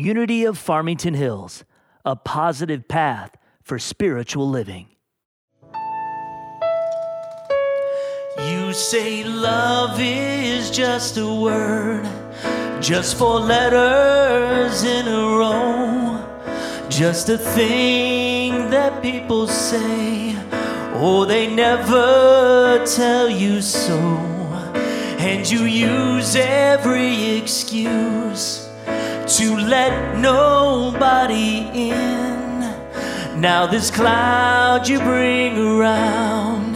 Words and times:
Unity 0.00 0.44
of 0.44 0.56
Farmington 0.56 1.12
Hills, 1.12 1.62
a 2.06 2.16
positive 2.16 2.88
path 2.88 3.36
for 3.62 3.78
spiritual 3.78 4.48
living. 4.48 4.88
You 8.38 8.72
say 8.72 9.24
love 9.24 10.00
is 10.00 10.70
just 10.70 11.18
a 11.18 11.30
word, 11.30 12.08
just 12.80 13.18
four 13.18 13.40
letters 13.40 14.84
in 14.84 15.06
a 15.06 15.36
row, 15.36 16.48
just 16.88 17.28
a 17.28 17.36
thing 17.36 18.70
that 18.70 19.02
people 19.02 19.46
say, 19.48 20.34
or 20.94 21.26
they 21.26 21.46
never 21.46 22.82
tell 22.86 23.28
you 23.28 23.60
so. 23.60 23.98
And 25.18 25.48
you 25.50 25.64
use 25.64 26.34
every 26.36 27.36
excuse 27.36 28.59
to 29.36 29.56
let 29.56 30.18
nobody 30.18 31.60
in. 31.72 32.60
Now, 33.40 33.64
this 33.64 33.88
cloud 33.88 34.88
you 34.88 34.98
bring 34.98 35.56
around 35.56 36.74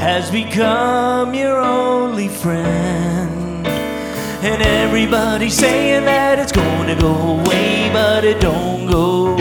has 0.00 0.30
become 0.30 1.34
your 1.34 1.58
only 1.60 2.28
friend. 2.28 3.66
And 3.66 4.62
everybody's 4.62 5.52
saying 5.54 6.06
that 6.06 6.38
it's 6.38 6.50
gonna 6.52 6.98
go 6.98 7.40
away, 7.40 7.90
but 7.92 8.24
it 8.24 8.40
don't 8.40 8.86
go. 8.86 9.36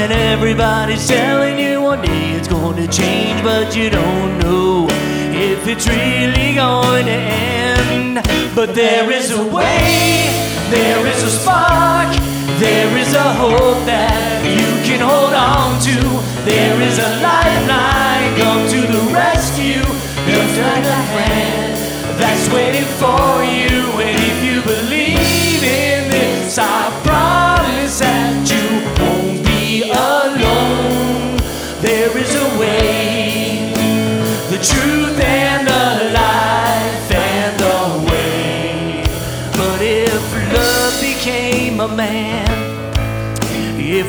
And 0.00 0.12
everybody's 0.12 1.06
telling 1.06 1.56
you 1.56 1.82
one 1.82 2.02
day 2.02 2.32
it's 2.32 2.48
gonna 2.48 2.88
change, 2.88 3.44
but 3.44 3.76
you 3.76 3.90
don't 3.90 4.38
know 4.40 5.17
if 5.58 5.66
it's 5.66 5.88
really 5.88 6.54
going 6.54 7.06
to 7.06 7.18
end. 7.18 8.14
But 8.54 8.74
there 8.74 9.10
is 9.10 9.30
a 9.32 9.42
way, 9.42 10.22
there 10.70 11.04
is 11.06 11.22
a 11.22 11.30
spark, 11.30 12.14
there 12.62 12.90
is 12.96 13.12
a 13.14 13.28
hope 13.34 13.82
that 13.86 14.38
you 14.46 14.68
can 14.86 15.00
hold 15.00 15.34
on 15.34 15.80
to. 15.82 15.98
There 16.46 16.78
is 16.80 16.98
a 16.98 17.10
lifeline, 17.26 18.30
come 18.38 18.62
to 18.74 18.80
the 18.86 19.02
rescue. 19.12 19.82
Just 20.28 20.54
like 20.60 20.84
a 20.84 21.00
hand 21.16 21.74
that's 22.20 22.46
waiting 22.52 22.88
for 23.02 23.42
you. 23.42 23.82
And 23.98 24.16
if 24.30 24.38
you 24.46 24.62
believe 24.62 25.62
in 25.62 26.10
this, 26.10 26.58
I 26.58 26.90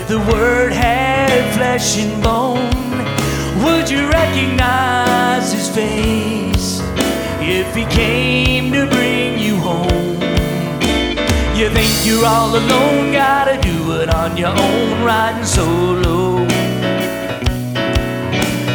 the 0.10 0.18
word 0.34 0.74
had 0.74 1.54
flesh 1.54 2.00
and 2.00 2.24
bone, 2.24 2.66
would 3.64 3.88
you 3.88 4.10
recognize 4.10 5.54
his 5.54 5.70
face 5.70 6.82
if 7.40 7.76
he 7.76 7.86
came 7.86 8.74
to 8.74 8.88
bring 8.88 9.38
you 9.38 9.56
home? 9.58 10.18
You 11.56 11.70
think 11.70 11.94
you're 12.08 12.26
all 12.26 12.56
alone, 12.56 13.12
gotta 13.12 13.62
do 13.62 14.02
it 14.02 14.10
on 14.10 14.36
your 14.36 14.50
own, 14.50 15.04
riding 15.04 15.46
solo. 15.46 16.44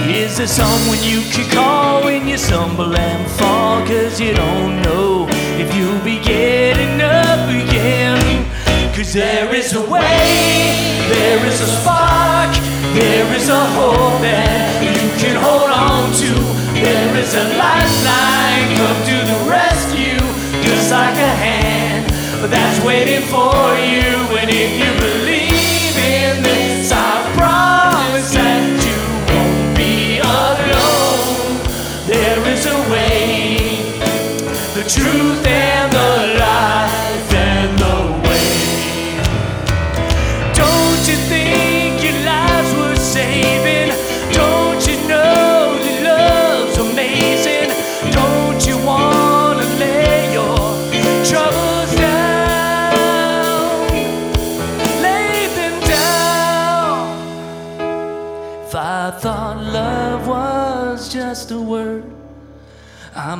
Is 0.07 0.37
there 0.37 0.47
someone 0.47 1.03
you 1.03 1.21
can 1.33 1.51
call 1.51 2.05
when 2.05 2.29
you 2.29 2.39
stumble 2.39 2.95
and 2.95 3.29
fall? 3.33 3.85
Cause 3.85 4.21
you 4.21 4.35
don't 4.35 4.83
know 4.83 5.27
if 5.59 5.75
you'll 5.75 6.05
be 6.05 6.23
getting 6.23 7.01
up 7.01 7.49
again. 7.49 8.24
Cause 8.95 9.13
there 9.13 9.53
is 9.53 9.73
a 9.73 9.81
way, 9.91 10.71
there 11.11 11.45
is 11.47 11.61
a 11.61 11.67
spark, 11.67 12.55
there 12.95 13.27
is 13.35 13.49
a 13.49 13.65
hope 13.75 14.21
that 14.23 14.85
you 14.87 14.95
can 15.19 15.35
hold 15.35 15.69
on 15.69 16.13
to. 16.15 16.31
There 16.79 17.17
is 17.19 17.35
a 17.35 17.43
lifeline, 17.59 18.77
come 18.79 19.01
to 19.11 19.19
the 19.27 19.51
rescue, 19.51 20.23
just 20.63 20.93
like 20.93 21.17
a 21.19 21.35
hand 21.43 22.07
that's 22.49 22.85
waiting 22.87 23.23
for 23.23 23.75
you. 23.83 24.39
And 24.39 24.49
if 24.49 24.71
you 24.79 24.91
believe 25.03 25.97
in 25.99 26.45
this, 26.45 26.93
I 26.93 27.33
promise 27.35 28.33
that 28.35 28.63
you 28.79 28.99
won't 29.27 29.77
be 29.77 30.21
alone. 30.23 31.59
There 32.07 32.47
is 32.47 32.65
a 32.67 32.79
way, 32.95 33.83
the 34.79 34.89
truth 34.89 35.45
and 35.49 35.84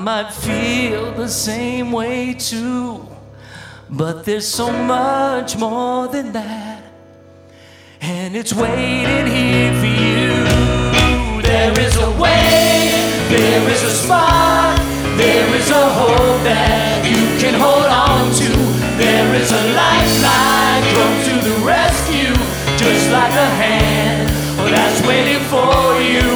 might 0.05 0.31
feel 0.31 1.13
the 1.13 1.27
same 1.27 1.91
way 1.91 2.35
too. 2.35 3.09
But 3.89 4.27
there's 4.27 4.47
so 4.47 4.71
much 4.71 5.57
more 5.57 6.09
than 6.09 6.33
that, 6.33 6.83
and 8.03 8.37
it's 8.37 8.53
waiting 8.53 9.27
here 9.27 9.73
for 9.81 9.93
you. 10.05 11.43
There 11.43 11.73
is 11.81 11.97
a 11.97 12.11
way, 12.21 12.93
there 13.31 13.67
is 13.71 13.83
a 13.83 13.95
spark, 14.03 14.77
there 15.17 15.49
is 15.57 15.71
a 15.71 15.89
hope 16.01 16.43
that 16.45 17.01
you 17.09 17.25
can 17.41 17.55
hold 17.59 17.89
on 17.89 18.31
to. 18.41 18.51
There 19.01 19.35
is 19.41 19.51
a 19.53 19.65
lifeline, 19.73 20.85
come 20.93 21.17
to 21.29 21.35
the 21.49 21.57
rescue, 21.65 22.35
just 22.77 23.11
like 23.11 23.33
a 23.33 23.51
hand 23.57 24.29
that's 24.69 25.01
waiting 25.07 25.41
for 25.49 25.99
you. 25.99 26.34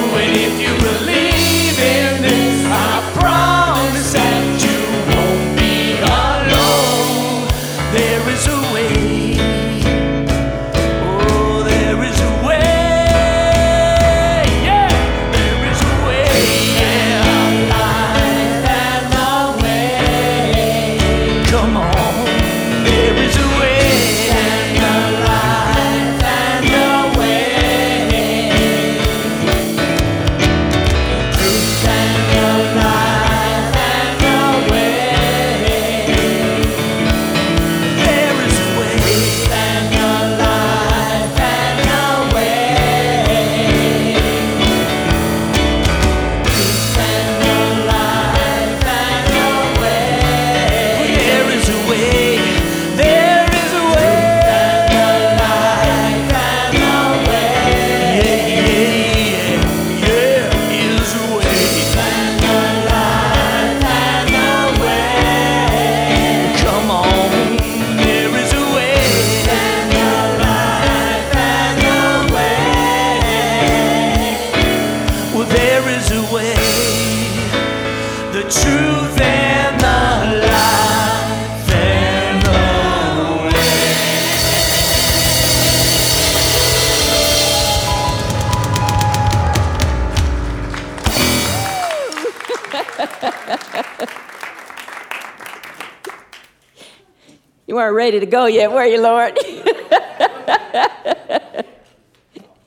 Weren't 97.78 97.94
ready 97.94 98.18
to 98.18 98.26
go 98.26 98.46
yet, 98.46 98.72
were 98.72 98.84
you, 98.84 99.00
Lord? 99.00 99.38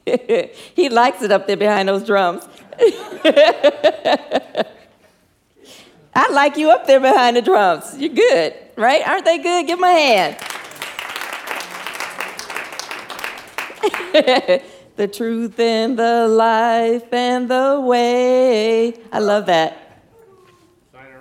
he 0.73 0.87
likes 0.87 1.21
it 1.21 1.33
up 1.33 1.47
there 1.47 1.57
behind 1.57 1.89
those 1.89 2.05
drums. 2.05 2.47
I 6.15 6.31
like 6.31 6.55
you 6.55 6.69
up 6.69 6.87
there 6.87 7.01
behind 7.01 7.35
the 7.35 7.41
drums. 7.41 7.93
You're 7.97 8.13
good, 8.13 8.53
right? 8.77 9.05
Aren't 9.05 9.25
they 9.25 9.37
good? 9.39 9.67
Give 9.67 9.77
them 9.77 9.83
a 9.83 9.91
hand. 9.91 10.37
the 14.95 15.09
truth 15.09 15.59
and 15.59 15.99
the 15.99 16.29
life 16.29 17.11
and 17.11 17.51
the 17.51 17.81
way. 17.83 18.93
I 19.11 19.19
love 19.19 19.47
that. 19.47 19.77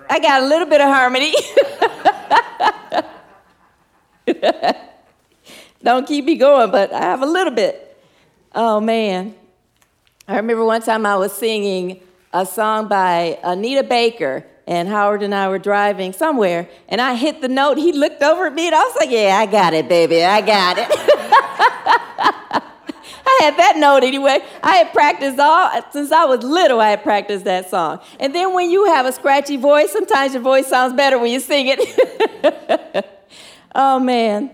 I 0.09 0.19
got 0.19 0.43
a 0.43 0.45
little 0.45 0.67
bit 0.67 0.79
of 0.79 0.87
harmony. 0.87 1.33
Don't 5.83 6.07
keep 6.07 6.25
me 6.25 6.35
going, 6.35 6.71
but 6.71 6.93
I 6.93 7.01
have 7.01 7.21
a 7.21 7.25
little 7.25 7.53
bit. 7.53 7.97
Oh, 8.53 8.79
man. 8.79 9.35
I 10.27 10.37
remember 10.37 10.63
one 10.63 10.81
time 10.81 11.05
I 11.05 11.15
was 11.15 11.33
singing 11.33 12.01
a 12.33 12.45
song 12.45 12.87
by 12.87 13.39
Anita 13.43 13.83
Baker, 13.83 14.45
and 14.67 14.87
Howard 14.87 15.23
and 15.23 15.33
I 15.33 15.49
were 15.49 15.59
driving 15.59 16.13
somewhere, 16.13 16.69
and 16.87 17.01
I 17.01 17.15
hit 17.15 17.41
the 17.41 17.49
note. 17.49 17.77
He 17.77 17.91
looked 17.91 18.21
over 18.21 18.47
at 18.47 18.53
me, 18.53 18.67
and 18.67 18.75
I 18.75 18.83
was 18.83 18.95
like, 18.95 19.09
Yeah, 19.09 19.37
I 19.37 19.45
got 19.45 19.73
it, 19.73 19.89
baby. 19.89 20.23
I 20.23 20.41
got 20.41 20.77
it. 20.77 20.87
I 23.31 23.43
had 23.45 23.57
that 23.57 23.77
note 23.77 24.03
anyway. 24.03 24.39
I 24.61 24.75
had 24.75 24.93
practiced 24.93 25.39
all, 25.39 25.71
since 25.91 26.11
I 26.11 26.25
was 26.25 26.43
little, 26.43 26.79
I 26.79 26.91
had 26.91 27.01
practiced 27.01 27.45
that 27.45 27.69
song. 27.69 27.99
And 28.19 28.35
then 28.35 28.53
when 28.53 28.69
you 28.69 28.85
have 28.85 29.05
a 29.05 29.11
scratchy 29.11 29.57
voice, 29.57 29.91
sometimes 29.91 30.33
your 30.33 30.43
voice 30.43 30.67
sounds 30.67 30.93
better 30.93 31.17
when 31.17 31.31
you 31.31 31.39
sing 31.39 31.67
it. 31.69 33.07
oh, 33.75 33.99
man. 33.99 34.51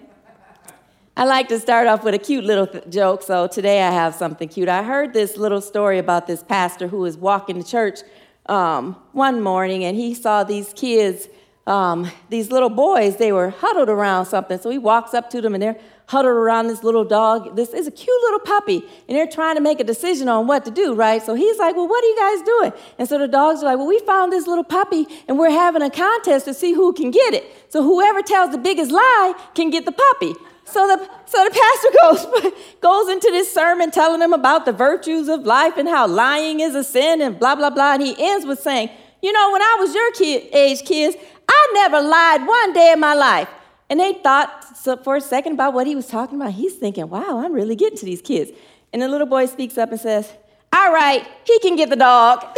I 1.15 1.25
like 1.25 1.47
to 1.47 1.59
start 1.59 1.87
off 1.87 2.03
with 2.03 2.13
a 2.13 2.19
cute 2.19 2.43
little 2.43 2.67
th- 2.67 2.89
joke, 2.89 3.23
so 3.23 3.47
today 3.47 3.81
I 3.81 3.89
have 3.89 4.13
something 4.13 4.47
cute. 4.47 4.69
I 4.69 4.83
heard 4.83 5.13
this 5.13 5.35
little 5.35 5.61
story 5.61 5.97
about 5.97 6.27
this 6.27 6.43
pastor 6.43 6.87
who 6.87 6.97
was 6.97 7.17
walking 7.17 7.61
to 7.61 7.67
church 7.67 8.01
um, 8.45 8.95
one 9.13 9.41
morning 9.41 9.83
and 9.83 9.97
he 9.97 10.13
saw 10.13 10.43
these 10.43 10.73
kids, 10.73 11.27
um, 11.65 12.09
these 12.29 12.51
little 12.51 12.69
boys, 12.69 13.17
they 13.17 13.31
were 13.31 13.49
huddled 13.49 13.89
around 13.89 14.27
something. 14.27 14.59
So 14.59 14.69
he 14.69 14.77
walks 14.77 15.15
up 15.15 15.31
to 15.31 15.41
them 15.41 15.55
and 15.55 15.63
they're 15.63 15.79
huddled 16.07 16.33
around 16.33 16.68
this 16.68 16.83
little 16.83 17.04
dog. 17.04 17.56
This 17.56 17.69
is 17.74 17.86
a 17.86 17.92
cute 17.92 18.21
little 18.24 18.39
puppy, 18.39 18.83
and 19.07 19.18
they're 19.18 19.27
trying 19.27 19.56
to 19.56 19.62
make 19.62 19.80
a 19.80 19.83
decision 19.83 20.27
on 20.27 20.48
what 20.48 20.65
to 20.65 20.71
do, 20.71 20.94
right? 20.94 21.21
So 21.21 21.36
he's 21.36 21.57
like, 21.59 21.75
Well, 21.75 21.88
what 21.88 22.04
are 22.04 22.07
you 22.07 22.18
guys 22.18 22.45
doing? 22.45 22.74
And 22.98 23.07
so 23.07 23.19
the 23.19 23.27
dogs 23.27 23.62
are 23.62 23.65
like, 23.65 23.77
Well, 23.77 23.88
we 23.88 24.00
found 24.00 24.31
this 24.31 24.48
little 24.48 24.63
puppy 24.63 25.06
and 25.27 25.38
we're 25.38 25.51
having 25.51 25.81
a 25.81 25.89
contest 25.89 26.45
to 26.45 26.54
see 26.54 26.74
who 26.74 26.94
can 26.94 27.12
get 27.12 27.33
it. 27.33 27.45
So 27.69 27.83
whoever 27.83 28.21
tells 28.21 28.51
the 28.51 28.57
biggest 28.57 28.92
lie 28.92 29.33
can 29.54 29.69
get 29.69 29.86
the 29.86 29.92
puppy. 29.92 30.33
So 30.65 30.86
the, 30.88 31.09
so 31.25 31.44
the 31.44 31.51
pastor 32.12 32.42
goes, 32.42 32.54
goes 32.81 33.09
into 33.09 33.30
this 33.31 33.54
sermon 33.54 33.92
telling 33.92 34.19
them 34.19 34.33
about 34.33 34.65
the 34.65 34.74
virtues 34.74 35.27
of 35.27 35.45
life 35.45 35.77
and 35.77 35.88
how 35.88 36.07
lying 36.07 36.59
is 36.59 36.75
a 36.75 36.83
sin 36.83 37.21
and 37.21 37.38
blah, 37.38 37.56
blah, 37.56 37.69
blah. 37.69 37.94
And 37.94 38.01
he 38.01 38.15
ends 38.18 38.45
with 38.45 38.59
saying, 38.59 38.89
You 39.21 39.33
know, 39.33 39.51
when 39.51 39.62
I 39.62 39.77
was 39.80 39.94
your 39.94 40.12
kid, 40.13 40.54
age 40.54 40.83
kids, 40.86 41.18
I 41.50 41.71
never 41.74 42.01
lied 42.01 42.48
one 42.48 42.74
day 42.74 42.92
in 42.94 43.00
my 43.00 43.13
life. 43.13 43.50
And 43.89 43.99
they 43.99 44.13
thought 44.13 44.77
for 45.03 45.15
a 45.15 45.21
second 45.21 45.53
about 45.53 45.73
what 45.73 45.87
he 45.87 45.95
was 45.95 46.07
talking 46.07 46.39
about. 46.41 46.53
He's 46.53 46.75
thinking, 46.75 47.09
Wow, 47.09 47.39
I'm 47.39 47.53
really 47.53 47.75
getting 47.75 47.97
to 47.99 48.05
these 48.05 48.21
kids. 48.21 48.51
And 48.91 49.01
the 49.01 49.07
little 49.07 49.27
boy 49.27 49.45
speaks 49.45 49.77
up 49.77 49.91
and 49.91 49.99
says, 49.99 50.31
All 50.73 50.91
right, 50.93 51.25
he 51.45 51.59
can 51.59 51.75
get 51.75 51.89
the 51.89 51.95
dog. 51.95 52.43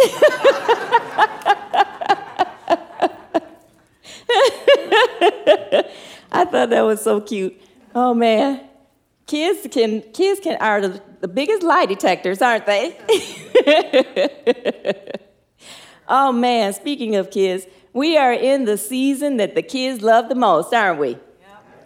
I 6.31 6.45
thought 6.45 6.69
that 6.69 6.81
was 6.81 7.01
so 7.01 7.21
cute. 7.21 7.59
Oh 7.93 8.13
man, 8.13 8.61
kids 9.25 9.67
can 9.71 10.01
kids 10.13 10.39
can 10.39 10.57
are 10.61 10.81
the, 10.81 11.01
the 11.21 11.27
biggest 11.27 11.63
lie 11.63 11.85
detectors, 11.85 12.41
aren't 12.41 12.65
they? 12.65 12.95
oh 16.07 16.31
man, 16.31 16.73
speaking 16.73 17.15
of 17.15 17.31
kids, 17.31 17.65
we 18.00 18.18
are 18.18 18.34
in 18.34 18.66
the 18.66 18.78
season 18.78 19.38
that 19.38 19.54
the 19.54 19.62
kids 19.62 20.01
love 20.01 20.30
the 20.30 20.36
most, 20.36 20.74
aren't 20.74 21.00
we? 21.00 21.10
Yep. 21.10 21.22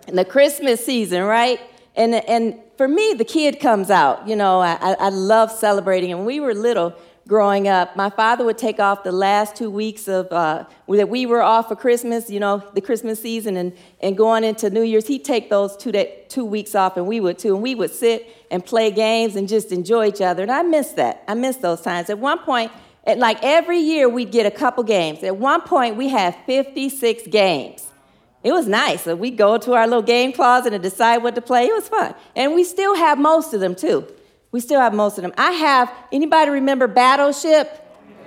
In 0.10 0.16
the 0.16 0.26
Christmas 0.26 0.86
season, 0.86 1.24
right? 1.24 1.60
And 1.96 2.16
and 2.16 2.60
for 2.78 2.88
me, 2.88 3.14
the 3.14 3.26
kid 3.26 3.60
comes 3.60 3.90
out. 3.90 4.28
You 4.28 4.36
know, 4.36 4.62
I, 4.62 4.96
I 5.00 5.10
love 5.10 5.52
celebrating. 5.52 6.12
And 6.12 6.20
when 6.20 6.28
we 6.28 6.40
were 6.40 6.54
little, 6.54 6.96
growing 7.28 7.68
up, 7.68 7.96
my 7.96 8.10
father 8.10 8.44
would 8.44 8.58
take 8.58 8.80
off 8.80 9.04
the 9.04 9.12
last 9.12 9.56
two 9.56 9.70
weeks 9.70 10.08
of 10.08 10.32
uh, 10.32 10.66
that 10.88 11.10
we 11.10 11.26
were 11.26 11.42
off 11.42 11.70
for 11.70 11.76
Christmas, 11.76 12.30
you 12.30 12.40
know, 12.40 12.64
the 12.74 12.82
Christmas 12.82 13.22
season, 13.22 13.56
and, 13.58 13.74
and 14.02 14.18
going 14.18 14.44
into 14.44 14.70
New 14.70 14.82
Year's, 14.82 15.08
he'd 15.08 15.24
take 15.24 15.50
those 15.50 15.78
two, 15.78 15.92
day, 15.92 16.26
two 16.28 16.46
weeks 16.46 16.76
off, 16.76 16.98
and 16.98 17.08
we 17.08 17.20
would 17.20 17.40
too. 17.40 17.54
And 17.56 17.64
we 17.64 17.76
would 17.76 17.92
sit 17.92 18.28
and 18.52 18.66
play 18.66 18.92
games 18.92 19.36
and 19.36 19.48
just 19.48 19.72
enjoy 19.72 20.08
each 20.08 20.22
other. 20.22 20.44
And 20.44 20.52
I 20.52 20.64
miss 20.64 20.92
that. 20.94 21.24
I 21.28 21.34
miss 21.34 21.58
those 21.58 21.82
times. 21.82 22.10
At 22.10 22.20
one 22.20 22.40
point, 22.40 22.72
at 23.06 23.18
like 23.18 23.40
every 23.44 23.80
year, 23.80 24.08
we'd 24.08 24.32
get 24.32 24.46
a 24.46 24.52
couple 24.52 24.84
games. 24.84 25.24
At 25.24 25.38
one 25.38 25.62
point, 25.62 25.98
we 25.98 26.10
had 26.10 26.36
56 26.46 27.28
games. 27.28 27.88
It 28.44 28.52
was 28.52 28.68
nice. 28.68 29.04
So 29.04 29.16
we'd 29.16 29.38
go 29.38 29.58
to 29.58 29.74
our 29.74 29.88
little 29.88 30.02
game 30.02 30.34
closet 30.34 30.74
and 30.74 30.84
decide 30.84 31.18
what 31.24 31.36
to 31.36 31.42
play. 31.42 31.66
It 31.66 31.74
was 31.74 31.88
fun. 31.88 32.14
And 32.36 32.54
we 32.54 32.64
still 32.64 32.96
have 32.96 33.18
most 33.18 33.54
of 33.54 33.62
them 33.62 33.76
too. 33.76 34.08
We 34.52 34.60
still 34.60 34.80
have 34.80 34.94
most 34.94 35.18
of 35.18 35.24
them. 35.24 35.34
I 35.38 35.52
have, 35.52 35.92
anybody 36.12 36.52
remember 36.52 36.88
Battleship? 36.88 37.80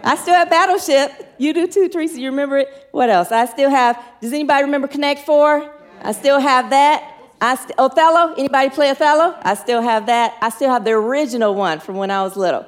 I 0.02 0.16
still 0.16 0.34
have 0.34 0.50
Battleship. 0.50 1.34
You 1.38 1.52
do 1.52 1.66
too, 1.66 1.88
Teresa. 1.88 2.18
You 2.18 2.30
remember 2.30 2.58
it? 2.58 2.88
What 2.92 3.10
else? 3.10 3.30
I 3.30 3.46
still 3.46 3.70
have, 3.70 4.02
does 4.20 4.32
anybody 4.32 4.64
remember 4.64 4.88
Connect 4.88 5.20
Four? 5.20 5.72
I 6.02 6.12
still 6.12 6.38
have 6.38 6.70
that. 6.70 7.12
I 7.40 7.54
st- 7.56 7.78
Othello, 7.78 8.34
anybody 8.38 8.70
play 8.70 8.90
Othello? 8.90 9.36
I 9.42 9.54
still 9.54 9.82
have 9.82 10.06
that. 10.06 10.36
I 10.40 10.48
still 10.48 10.70
have 10.70 10.84
the 10.84 10.92
original 10.92 11.54
one 11.54 11.80
from 11.80 11.96
when 11.96 12.10
I 12.10 12.22
was 12.22 12.36
little. 12.36 12.66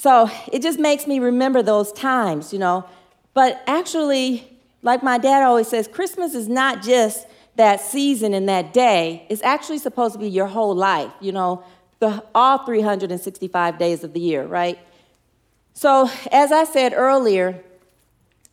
So 0.00 0.30
it 0.50 0.62
just 0.62 0.78
makes 0.78 1.06
me 1.06 1.20
remember 1.20 1.62
those 1.62 1.92
times, 1.92 2.52
you 2.52 2.58
know. 2.58 2.86
But 3.34 3.62
actually, 3.66 4.48
like 4.82 5.02
my 5.02 5.18
dad 5.18 5.42
always 5.42 5.68
says, 5.68 5.86
Christmas 5.86 6.34
is 6.34 6.48
not 6.48 6.82
just 6.82 7.26
that 7.56 7.80
season 7.80 8.32
and 8.32 8.48
that 8.48 8.72
day. 8.72 9.26
It's 9.28 9.42
actually 9.42 9.78
supposed 9.78 10.14
to 10.14 10.18
be 10.18 10.28
your 10.28 10.46
whole 10.46 10.74
life, 10.74 11.12
you 11.20 11.32
know 11.32 11.62
the, 12.00 12.24
all 12.34 12.64
365 12.64 13.78
days 13.78 14.02
of 14.02 14.12
the 14.12 14.20
year, 14.20 14.44
right? 14.44 14.78
So, 15.74 16.10
as 16.32 16.50
I 16.50 16.64
said 16.64 16.92
earlier, 16.94 17.62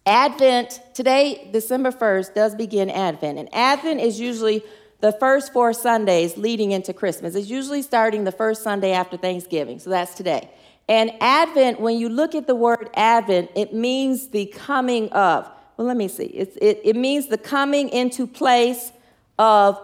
Advent, 0.06 0.82
today, 0.94 1.50
December 1.52 1.92
1st, 1.92 2.34
does 2.36 2.56
begin 2.56 2.90
Advent. 2.90 3.40
And 3.40 3.54
Advent 3.54 4.00
is 4.00 4.20
usually 4.20 4.64
the 5.00 5.12
first 5.14 5.52
four 5.52 5.74
Sundays 5.74 6.38
leading 6.38 6.72
into 6.72 6.94
Christmas. 6.94 7.36
It's 7.36 7.50
usually 7.50 7.82
starting 7.82 8.24
the 8.24 8.32
first 8.32 8.64
Sunday 8.64 8.92
after 8.92 9.18
Thanksgiving. 9.18 9.80
So 9.80 9.90
that's 9.90 10.14
today. 10.14 10.50
And 10.90 11.12
Advent, 11.20 11.80
when 11.80 11.98
you 11.98 12.10
look 12.10 12.34
at 12.34 12.48
the 12.48 12.56
word 12.56 12.90
Advent, 12.96 13.52
it 13.56 13.74
means 13.74 14.30
the 14.30 14.46
coming 14.48 15.10
of. 15.12 15.50
Well, 15.76 15.88
let 15.88 15.98
me 15.98 16.08
see. 16.08 16.26
It's, 16.26 16.56
it, 16.58 16.82
it 16.84 16.96
means 16.96 17.28
the 17.28 17.38
coming 17.38 17.90
into 17.90 18.26
place 18.26 18.92
of 19.38 19.80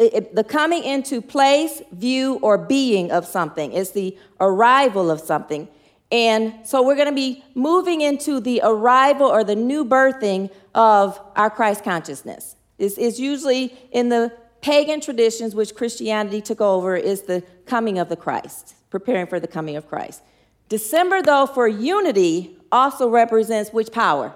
it, 0.00 0.34
the 0.34 0.44
coming 0.44 0.82
into 0.82 1.20
place, 1.20 1.82
view, 1.92 2.38
or 2.42 2.56
being 2.56 3.12
of 3.12 3.26
something. 3.26 3.72
It's 3.72 3.90
the 3.90 4.16
arrival 4.40 5.10
of 5.10 5.20
something. 5.20 5.68
And 6.10 6.54
so 6.64 6.82
we're 6.82 6.96
going 6.96 7.08
to 7.08 7.14
be 7.14 7.44
moving 7.54 8.00
into 8.00 8.40
the 8.40 8.62
arrival 8.64 9.26
or 9.26 9.44
the 9.44 9.54
new 9.54 9.84
birthing 9.84 10.50
of 10.74 11.20
our 11.36 11.50
Christ 11.50 11.84
consciousness. 11.84 12.56
It's, 12.78 12.96
it's 12.98 13.20
usually 13.20 13.76
in 13.92 14.08
the 14.08 14.32
pagan 14.62 15.00
traditions, 15.00 15.54
which 15.54 15.74
Christianity 15.74 16.40
took 16.40 16.60
over, 16.60 16.96
is 16.96 17.22
the 17.22 17.42
coming 17.66 17.98
of 17.98 18.08
the 18.08 18.16
Christ, 18.16 18.74
preparing 18.90 19.26
for 19.26 19.40
the 19.40 19.46
coming 19.46 19.76
of 19.76 19.88
Christ. 19.88 20.22
December, 20.68 21.22
though, 21.22 21.46
for 21.46 21.66
unity 21.66 22.56
also 22.70 23.08
represents 23.08 23.72
which 23.72 23.90
power? 23.90 24.34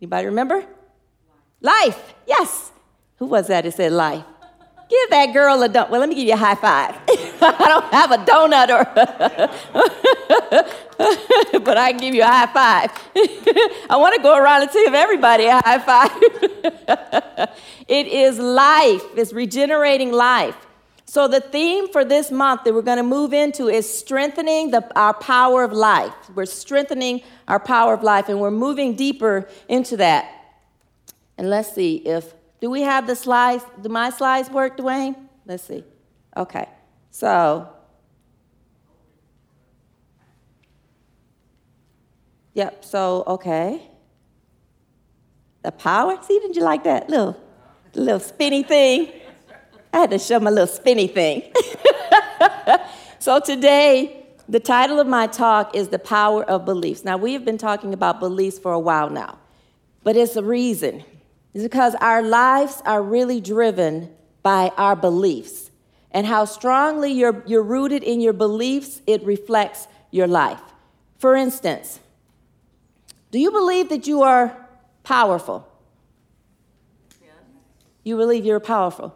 Anybody 0.00 0.26
remember? 0.26 0.64
Life. 1.60 2.14
Yes. 2.26 2.72
Who 3.16 3.26
was 3.26 3.46
that? 3.48 3.64
It 3.64 3.74
said 3.74 3.92
life. 3.92 4.24
Give 4.88 5.10
that 5.10 5.32
girl 5.32 5.62
a 5.62 5.68
donut. 5.68 5.90
Well, 5.90 6.00
let 6.00 6.08
me 6.08 6.14
give 6.14 6.26
you 6.28 6.34
a 6.34 6.36
high 6.36 6.54
five. 6.54 6.94
I 7.40 7.68
don't 7.68 7.92
have 7.92 8.10
a 8.10 8.18
donut, 8.18 8.68
or 8.68 8.84
but 11.60 11.76
I 11.78 11.92
can 11.92 12.00
give 12.00 12.14
you 12.14 12.22
a 12.22 12.26
high 12.26 12.46
five. 12.52 12.90
I 13.90 13.96
want 13.96 14.14
to 14.14 14.22
go 14.22 14.36
around 14.36 14.62
and 14.62 14.70
give 14.70 14.92
everybody 14.92 15.46
a 15.46 15.60
high 15.60 15.78
five. 15.78 16.10
it 17.88 18.06
is 18.08 18.38
life, 18.38 19.02
it's 19.16 19.32
regenerating 19.32 20.12
life. 20.12 20.54
So, 21.14 21.28
the 21.28 21.38
theme 21.38 21.86
for 21.92 22.04
this 22.04 22.32
month 22.32 22.64
that 22.64 22.74
we're 22.74 22.82
going 22.82 22.96
to 22.96 23.04
move 23.04 23.32
into 23.32 23.68
is 23.68 23.88
strengthening 23.88 24.72
the, 24.72 24.84
our 24.98 25.14
power 25.14 25.62
of 25.62 25.72
life. 25.72 26.12
We're 26.34 26.44
strengthening 26.44 27.22
our 27.46 27.60
power 27.60 27.94
of 27.94 28.02
life, 28.02 28.28
and 28.28 28.40
we're 28.40 28.50
moving 28.50 28.96
deeper 28.96 29.48
into 29.68 29.96
that. 29.98 30.28
And 31.38 31.48
let's 31.48 31.72
see 31.72 31.98
if 31.98 32.34
do 32.60 32.68
we 32.68 32.82
have 32.82 33.06
the 33.06 33.14
slides? 33.14 33.62
Do 33.80 33.88
my 33.90 34.10
slides 34.10 34.50
work, 34.50 34.76
Dwayne? 34.76 35.14
Let's 35.46 35.62
see. 35.62 35.84
Okay. 36.36 36.68
So, 37.12 37.68
yep. 42.54 42.84
So, 42.84 43.22
okay. 43.28 43.88
The 45.62 45.70
power. 45.70 46.18
See, 46.24 46.40
didn't 46.40 46.56
you 46.56 46.64
like 46.64 46.82
that? 46.82 47.08
Little 47.08 47.40
little 47.94 48.18
spinny 48.18 48.64
thing. 48.64 49.12
I 49.94 49.98
had 49.98 50.10
to 50.10 50.18
show 50.18 50.40
my 50.40 50.50
little 50.50 50.66
spinny 50.66 51.06
thing. 51.06 51.44
so 53.20 53.38
today, 53.38 54.26
the 54.48 54.58
title 54.58 54.98
of 54.98 55.06
my 55.06 55.28
talk 55.28 55.76
is 55.76 55.90
The 55.90 56.00
Power 56.00 56.42
of 56.42 56.64
Beliefs. 56.64 57.04
Now, 57.04 57.16
we 57.16 57.32
have 57.34 57.44
been 57.44 57.58
talking 57.58 57.94
about 57.94 58.18
beliefs 58.18 58.58
for 58.58 58.72
a 58.72 58.78
while 58.80 59.08
now, 59.08 59.38
but 60.02 60.16
it's 60.16 60.34
a 60.34 60.42
reason. 60.42 61.04
It's 61.54 61.62
because 61.62 61.94
our 62.00 62.22
lives 62.22 62.82
are 62.84 63.04
really 63.04 63.40
driven 63.40 64.10
by 64.42 64.72
our 64.76 64.96
beliefs. 64.96 65.70
And 66.10 66.26
how 66.26 66.44
strongly 66.44 67.12
you're, 67.12 67.44
you're 67.46 67.62
rooted 67.62 68.02
in 68.02 68.20
your 68.20 68.32
beliefs, 68.32 69.00
it 69.06 69.22
reflects 69.22 69.86
your 70.10 70.26
life. 70.26 70.60
For 71.18 71.36
instance, 71.36 72.00
do 73.30 73.38
you 73.38 73.52
believe 73.52 73.90
that 73.90 74.08
you 74.08 74.22
are 74.22 74.56
powerful? 75.04 75.68
You 78.02 78.16
believe 78.16 78.44
you're 78.44 78.58
powerful. 78.58 79.14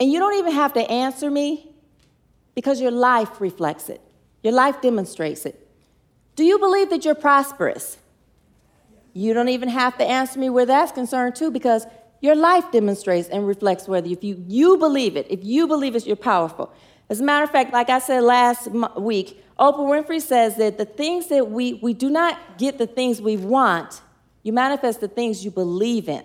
And 0.00 0.10
you 0.10 0.18
don't 0.18 0.34
even 0.34 0.52
have 0.52 0.72
to 0.74 0.90
answer 0.90 1.30
me 1.30 1.70
because 2.54 2.80
your 2.80 2.90
life 2.90 3.40
reflects 3.40 3.88
it, 3.88 4.00
your 4.42 4.52
life 4.52 4.80
demonstrates 4.80 5.46
it. 5.46 5.60
Do 6.36 6.44
you 6.44 6.58
believe 6.58 6.90
that 6.90 7.04
you're 7.04 7.14
prosperous? 7.14 7.98
You 9.12 9.32
don't 9.32 9.48
even 9.48 9.68
have 9.68 9.96
to 9.98 10.04
answer 10.04 10.40
me 10.40 10.50
where 10.50 10.66
that's 10.66 10.90
concerned, 10.90 11.36
too, 11.36 11.52
because 11.52 11.86
your 12.20 12.34
life 12.34 12.72
demonstrates 12.72 13.28
and 13.28 13.46
reflects 13.46 13.86
whether 13.86 14.08
if 14.08 14.24
you, 14.24 14.44
you 14.48 14.76
believe 14.76 15.16
it, 15.16 15.26
if 15.30 15.44
you 15.44 15.68
believe 15.68 15.94
it, 15.94 16.06
you're 16.06 16.16
powerful. 16.16 16.72
As 17.08 17.20
a 17.20 17.22
matter 17.22 17.44
of 17.44 17.50
fact, 17.50 17.72
like 17.72 17.90
I 17.90 18.00
said 18.00 18.24
last 18.24 18.68
week, 18.98 19.44
Oprah 19.58 19.76
Winfrey 19.78 20.20
says 20.20 20.56
that 20.56 20.78
the 20.78 20.84
things 20.84 21.28
that 21.28 21.50
we, 21.50 21.74
we 21.74 21.94
do 21.94 22.10
not 22.10 22.58
get 22.58 22.78
the 22.78 22.86
things 22.86 23.20
we 23.20 23.36
want, 23.36 24.00
you 24.42 24.52
manifest 24.52 25.00
the 25.00 25.08
things 25.08 25.44
you 25.44 25.52
believe 25.52 26.08
in. 26.08 26.24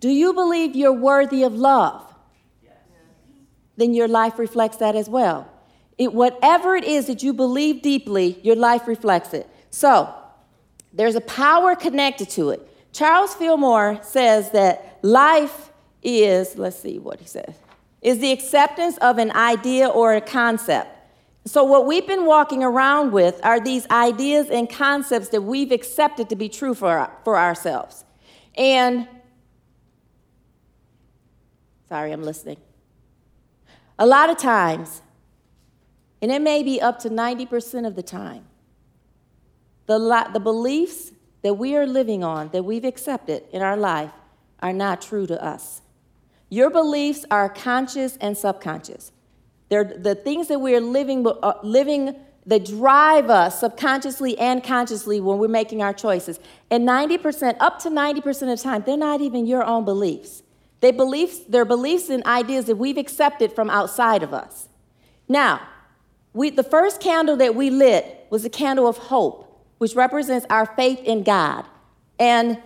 Do 0.00 0.10
you 0.10 0.34
believe 0.34 0.76
you're 0.76 0.92
worthy 0.92 1.44
of 1.44 1.54
love? 1.54 2.11
Then 3.76 3.94
your 3.94 4.08
life 4.08 4.38
reflects 4.38 4.76
that 4.78 4.94
as 4.94 5.08
well. 5.08 5.50
It, 5.98 6.12
whatever 6.12 6.76
it 6.76 6.84
is 6.84 7.06
that 7.06 7.22
you 7.22 7.32
believe 7.32 7.82
deeply, 7.82 8.40
your 8.42 8.56
life 8.56 8.86
reflects 8.86 9.34
it. 9.34 9.48
So, 9.70 10.12
there's 10.92 11.14
a 11.14 11.20
power 11.22 11.74
connected 11.74 12.28
to 12.30 12.50
it. 12.50 12.68
Charles 12.92 13.34
Fillmore 13.34 13.98
says 14.02 14.50
that 14.50 14.98
life 15.02 15.70
is, 16.02 16.58
let's 16.58 16.78
see 16.78 16.98
what 16.98 17.20
he 17.20 17.26
says, 17.26 17.54
is 18.02 18.18
the 18.18 18.32
acceptance 18.32 18.98
of 18.98 19.18
an 19.18 19.30
idea 19.32 19.88
or 19.88 20.14
a 20.14 20.20
concept. 20.20 20.90
So, 21.44 21.64
what 21.64 21.86
we've 21.86 22.06
been 22.06 22.26
walking 22.26 22.62
around 22.62 23.12
with 23.12 23.40
are 23.44 23.60
these 23.60 23.88
ideas 23.90 24.48
and 24.50 24.68
concepts 24.68 25.28
that 25.28 25.42
we've 25.42 25.72
accepted 25.72 26.28
to 26.28 26.36
be 26.36 26.48
true 26.48 26.74
for, 26.74 27.10
for 27.24 27.38
ourselves. 27.38 28.04
And 28.56 29.08
Sorry, 31.92 32.10
I'm 32.10 32.22
listening. 32.22 32.56
A 34.02 34.06
lot 34.06 34.30
of 34.30 34.36
times, 34.36 35.00
and 36.20 36.32
it 36.32 36.42
may 36.42 36.64
be 36.64 36.80
up 36.80 36.98
to 37.02 37.08
90% 37.08 37.86
of 37.86 37.94
the 37.94 38.02
time, 38.02 38.44
the, 39.86 40.28
the 40.32 40.40
beliefs 40.40 41.12
that 41.42 41.54
we 41.54 41.76
are 41.76 41.86
living 41.86 42.24
on, 42.24 42.48
that 42.48 42.64
we've 42.64 42.84
accepted 42.84 43.44
in 43.52 43.62
our 43.62 43.76
life, 43.76 44.10
are 44.58 44.72
not 44.72 45.02
true 45.02 45.24
to 45.28 45.40
us. 45.40 45.82
Your 46.48 46.68
beliefs 46.68 47.24
are 47.30 47.48
conscious 47.48 48.16
and 48.16 48.36
subconscious. 48.36 49.12
They're 49.68 49.84
the 49.84 50.16
things 50.16 50.48
that 50.48 50.58
we 50.58 50.74
are 50.74 50.80
living, 50.80 51.24
uh, 51.24 51.52
living 51.62 52.16
that 52.44 52.64
drive 52.64 53.30
us 53.30 53.60
subconsciously 53.60 54.36
and 54.36 54.64
consciously 54.64 55.20
when 55.20 55.38
we're 55.38 55.46
making 55.46 55.80
our 55.80 55.92
choices. 55.92 56.40
And 56.72 56.88
90%, 56.88 57.56
up 57.60 57.78
to 57.82 57.88
90% 57.88 58.26
of 58.26 58.48
the 58.48 58.56
time, 58.56 58.82
they're 58.84 58.96
not 58.96 59.20
even 59.20 59.46
your 59.46 59.62
own 59.62 59.84
beliefs. 59.84 60.41
They 60.82 60.90
beliefs, 60.90 61.38
their 61.48 61.64
beliefs 61.64 62.08
and 62.08 62.24
ideas 62.26 62.64
that 62.66 62.74
we've 62.74 62.98
accepted 62.98 63.52
from 63.52 63.70
outside 63.70 64.24
of 64.24 64.34
us. 64.34 64.68
Now, 65.28 65.62
we, 66.32 66.50
the 66.50 66.64
first 66.64 67.00
candle 67.00 67.36
that 67.36 67.54
we 67.54 67.70
lit 67.70 68.26
was 68.30 68.44
a 68.44 68.50
candle 68.50 68.88
of 68.88 68.98
hope, 68.98 69.64
which 69.78 69.94
represents 69.94 70.44
our 70.50 70.66
faith 70.66 70.98
in 71.04 71.22
God. 71.22 71.66
And 72.18 72.60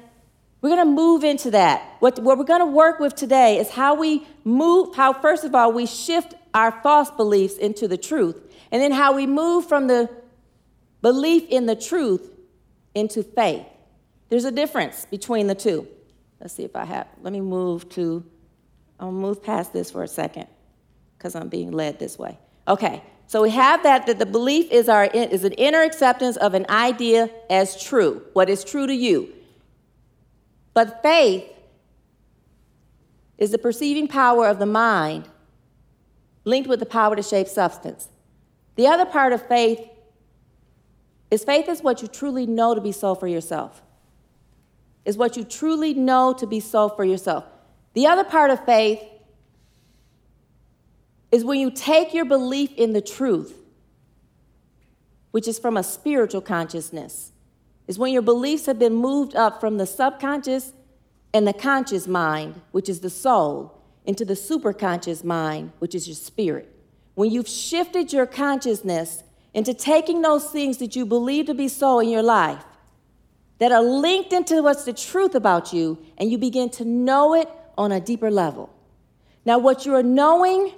we're 0.63 0.71
going 0.71 0.87
to 0.87 0.91
move 0.91 1.25
into 1.25 1.51
that. 1.51 1.97
What, 2.01 2.19
what 2.21 2.39
we're 2.39 2.45
going 2.45 2.61
to 2.61 2.67
work 2.67 3.01
with 3.01 3.15
today 3.15 3.59
is 3.59 3.69
how 3.69 3.95
we 3.95 4.27
move, 4.45 4.97
how, 4.97 5.13
first 5.13 5.45
of 5.45 5.55
all, 5.55 5.71
we 5.71 5.85
shift 5.85 6.33
our 6.55 6.73
false 6.83 7.11
beliefs 7.11 7.59
into 7.59 7.87
the 7.87 7.99
truth, 7.99 8.37
and 8.73 8.81
then 8.81 8.93
how 8.93 9.13
we 9.15 9.27
move 9.27 9.69
from 9.69 9.89
the 9.89 10.09
belief 11.03 11.45
in 11.51 11.67
the 11.67 11.77
truth 11.77 12.31
into 12.95 13.23
faith. 13.23 13.67
There's 14.31 14.47
a 14.47 14.51
difference 14.51 15.05
between 15.05 15.49
the 15.49 15.55
two. 15.55 15.87
Let's 16.41 16.55
see 16.55 16.65
if 16.65 16.77
I 16.77 16.85
have, 16.85 17.09
let 17.23 17.33
me 17.33 17.41
move 17.41 17.89
to, 17.91 18.25
I'll 19.01 19.13
move 19.13 19.43
past 19.43 19.73
this 19.73 19.91
for 19.91 20.03
a 20.03 20.09
second 20.09 20.47
because 21.17 21.35
I'm 21.35 21.49
being 21.49 21.71
led 21.73 21.99
this 21.99 22.19
way. 22.19 22.39
Okay, 22.69 23.03
so 23.27 23.43
we 23.43 23.51
have 23.51 23.83
that, 23.83 24.07
that 24.07 24.19
the 24.19 24.27
belief 24.27 24.71
is, 24.71 24.89
our, 24.89 25.05
is 25.05 25.45
an 25.45 25.53
inner 25.53 25.83
acceptance 25.83 26.37
of 26.37 26.55
an 26.55 26.67
idea 26.69 27.31
as 27.49 27.83
true, 27.83 28.23
what 28.35 28.51
is 28.51 28.65
true 28.65 28.87
to 28.87 28.95
you. 28.95 29.33
But 30.75 31.03
faith 31.03 31.51
is 33.39 33.51
the 33.51 33.59
perceiving 33.59 34.09
power 34.09 34.47
of 34.47 34.59
the 34.59 34.67
mind 34.67 35.29
linked 36.45 36.69
with 36.69 36.81
the 36.81 36.87
power 36.87 37.17
to 37.17 37.23
shape 37.23 37.49
substance. 37.49 38.09
The 38.77 38.87
other 38.87 39.07
part 39.07 39.33
of 39.33 39.47
faith 39.47 39.81
is 41.31 41.45
faith 41.45 41.69
is 41.69 41.83
what 41.83 42.03
you 42.03 42.09
truly 42.09 42.47
know 42.47 42.75
to 42.75 42.81
be 42.81 42.93
so 42.93 43.15
for 43.15 43.27
yourself 43.27 43.83
is 45.07 45.17
what 45.17 45.37
you 45.37 45.45
truly 45.45 45.95
know 45.95 46.35
to 46.35 46.47
be 46.47 46.61
so 46.61 46.89
for 46.91 47.05
yourself. 47.05 47.45
The 47.95 48.09
other 48.09 48.25
part 48.25 48.51
of 48.51 48.63
faith 48.67 49.01
is 51.31 51.45
when 51.45 51.61
you 51.61 51.71
take 51.71 52.13
your 52.13 52.25
belief 52.25 52.73
in 52.77 52.93
the 52.93 53.01
truth, 53.01 53.57
which 55.31 55.47
is 55.47 55.59
from 55.59 55.77
a 55.77 55.83
spiritual 55.83 56.41
consciousness, 56.41 57.33
is 57.87 57.99
when 57.99 58.13
your 58.13 58.23
beliefs 58.23 58.67
have 58.67 58.81
been 58.81 58.95
moved 58.95 59.37
up 59.37 59.61
from 59.61 59.79
the 59.79 59.87
subconscious 59.87 60.73
and 61.33 61.47
the 61.47 61.53
conscious 61.53 62.09
mind, 62.09 62.61
which 62.73 62.89
is 62.89 63.01
the 63.01 63.11
soul, 63.11 63.81
into 64.07 64.25
the 64.25 64.35
superconscious 64.35 65.23
mind, 65.23 65.71
which 65.79 65.95
is 65.95 66.09
your 66.09 66.17
spirit. 66.17 66.73
When 67.15 67.31
you've 67.31 67.49
shifted 67.49 68.13
your 68.13 68.27
consciousness 68.27 69.23
into 69.55 69.73
taking 69.73 70.23
those 70.23 70.51
things 70.51 70.79
that 70.79 70.97
you 70.97 71.07
believe 71.07 71.47
to 71.47 71.55
be 71.55 71.69
so 71.69 72.01
in 72.01 72.09
your 72.09 72.23
life 72.23 72.65
that 73.59 73.73
are 73.73 73.83
linked 73.83 74.33
into 74.33 74.63
what's 74.63 74.85
the 74.85 74.93
truth 74.93 75.35
about 75.35 75.73
you, 75.73 75.99
and 76.19 76.31
you 76.31 76.39
begin 76.39 76.69
to 76.71 76.85
know 76.85 77.35
it 77.35 77.49
on 77.79 77.93
a 77.93 78.01
deeper 78.01 78.31
level. 78.31 78.71
Now, 79.45 79.59
what 79.59 79.87
you 79.87 79.95
are 79.95 80.03
knowing 80.03 80.73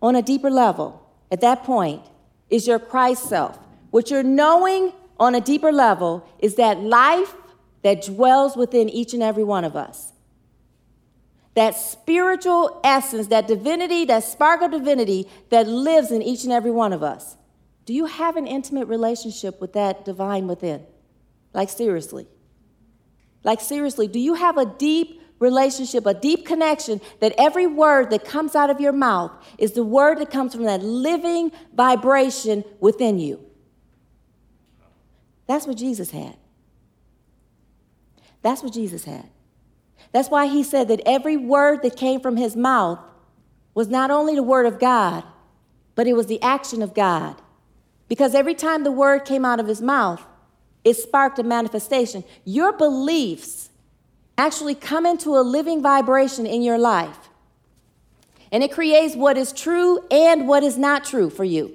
on 0.00 0.16
a 0.16 0.22
deeper 0.22 0.50
level 0.50 1.06
at 1.30 1.40
that 1.40 1.64
point 1.64 2.02
is 2.48 2.66
your 2.66 2.78
Christ 2.78 3.28
self. 3.28 3.58
What 3.90 4.10
you're 4.10 4.22
knowing 4.22 4.92
on 5.18 5.34
a 5.34 5.40
deeper 5.40 5.72
level 5.72 6.26
is 6.38 6.56
that 6.56 6.80
life 6.80 7.34
that 7.82 8.04
dwells 8.04 8.56
within 8.56 8.88
each 8.88 9.12
and 9.12 9.22
every 9.22 9.44
one 9.44 9.64
of 9.64 9.76
us. 9.76 10.12
That 11.54 11.76
spiritual 11.76 12.80
essence, 12.82 13.26
that 13.26 13.46
divinity, 13.46 14.04
that 14.06 14.24
spark 14.24 14.62
of 14.62 14.70
divinity 14.70 15.28
that 15.50 15.66
lives 15.66 16.10
in 16.10 16.22
each 16.22 16.44
and 16.44 16.52
every 16.52 16.70
one 16.70 16.92
of 16.92 17.02
us. 17.02 17.36
Do 17.84 17.92
you 17.92 18.06
have 18.06 18.36
an 18.36 18.46
intimate 18.46 18.86
relationship 18.86 19.60
with 19.60 19.72
that 19.74 20.04
divine 20.04 20.46
within? 20.46 20.86
Like, 21.54 21.68
seriously. 21.68 22.26
Like, 23.44 23.60
seriously, 23.60 24.08
do 24.08 24.18
you 24.18 24.34
have 24.34 24.56
a 24.56 24.66
deep 24.66 25.20
relationship, 25.38 26.06
a 26.06 26.14
deep 26.14 26.46
connection 26.46 27.00
that 27.20 27.34
every 27.36 27.66
word 27.66 28.10
that 28.10 28.24
comes 28.24 28.54
out 28.54 28.70
of 28.70 28.80
your 28.80 28.92
mouth 28.92 29.32
is 29.58 29.72
the 29.72 29.84
word 29.84 30.18
that 30.18 30.30
comes 30.30 30.54
from 30.54 30.64
that 30.64 30.82
living 30.82 31.50
vibration 31.74 32.64
within 32.80 33.18
you? 33.18 33.44
That's 35.46 35.66
what 35.66 35.76
Jesus 35.76 36.10
had. 36.10 36.36
That's 38.42 38.62
what 38.62 38.72
Jesus 38.72 39.04
had. 39.04 39.28
That's 40.12 40.28
why 40.28 40.46
he 40.46 40.62
said 40.62 40.88
that 40.88 41.00
every 41.06 41.36
word 41.36 41.82
that 41.82 41.96
came 41.96 42.20
from 42.20 42.36
his 42.36 42.54
mouth 42.54 43.00
was 43.74 43.88
not 43.88 44.10
only 44.10 44.34
the 44.34 44.42
word 44.42 44.66
of 44.66 44.78
God, 44.78 45.24
but 45.94 46.06
it 46.06 46.14
was 46.14 46.26
the 46.26 46.40
action 46.42 46.82
of 46.82 46.94
God. 46.94 47.40
Because 48.08 48.34
every 48.34 48.54
time 48.54 48.84
the 48.84 48.92
word 48.92 49.24
came 49.24 49.44
out 49.44 49.60
of 49.60 49.66
his 49.66 49.80
mouth, 49.80 50.24
it 50.84 50.94
sparked 50.94 51.38
a 51.38 51.42
manifestation. 51.42 52.24
Your 52.44 52.72
beliefs 52.72 53.70
actually 54.36 54.74
come 54.74 55.06
into 55.06 55.36
a 55.36 55.42
living 55.42 55.82
vibration 55.82 56.46
in 56.46 56.62
your 56.62 56.78
life. 56.78 57.28
And 58.50 58.62
it 58.62 58.72
creates 58.72 59.14
what 59.14 59.38
is 59.38 59.52
true 59.52 60.00
and 60.10 60.46
what 60.48 60.62
is 60.62 60.76
not 60.76 61.04
true 61.04 61.30
for 61.30 61.44
you. 61.44 61.74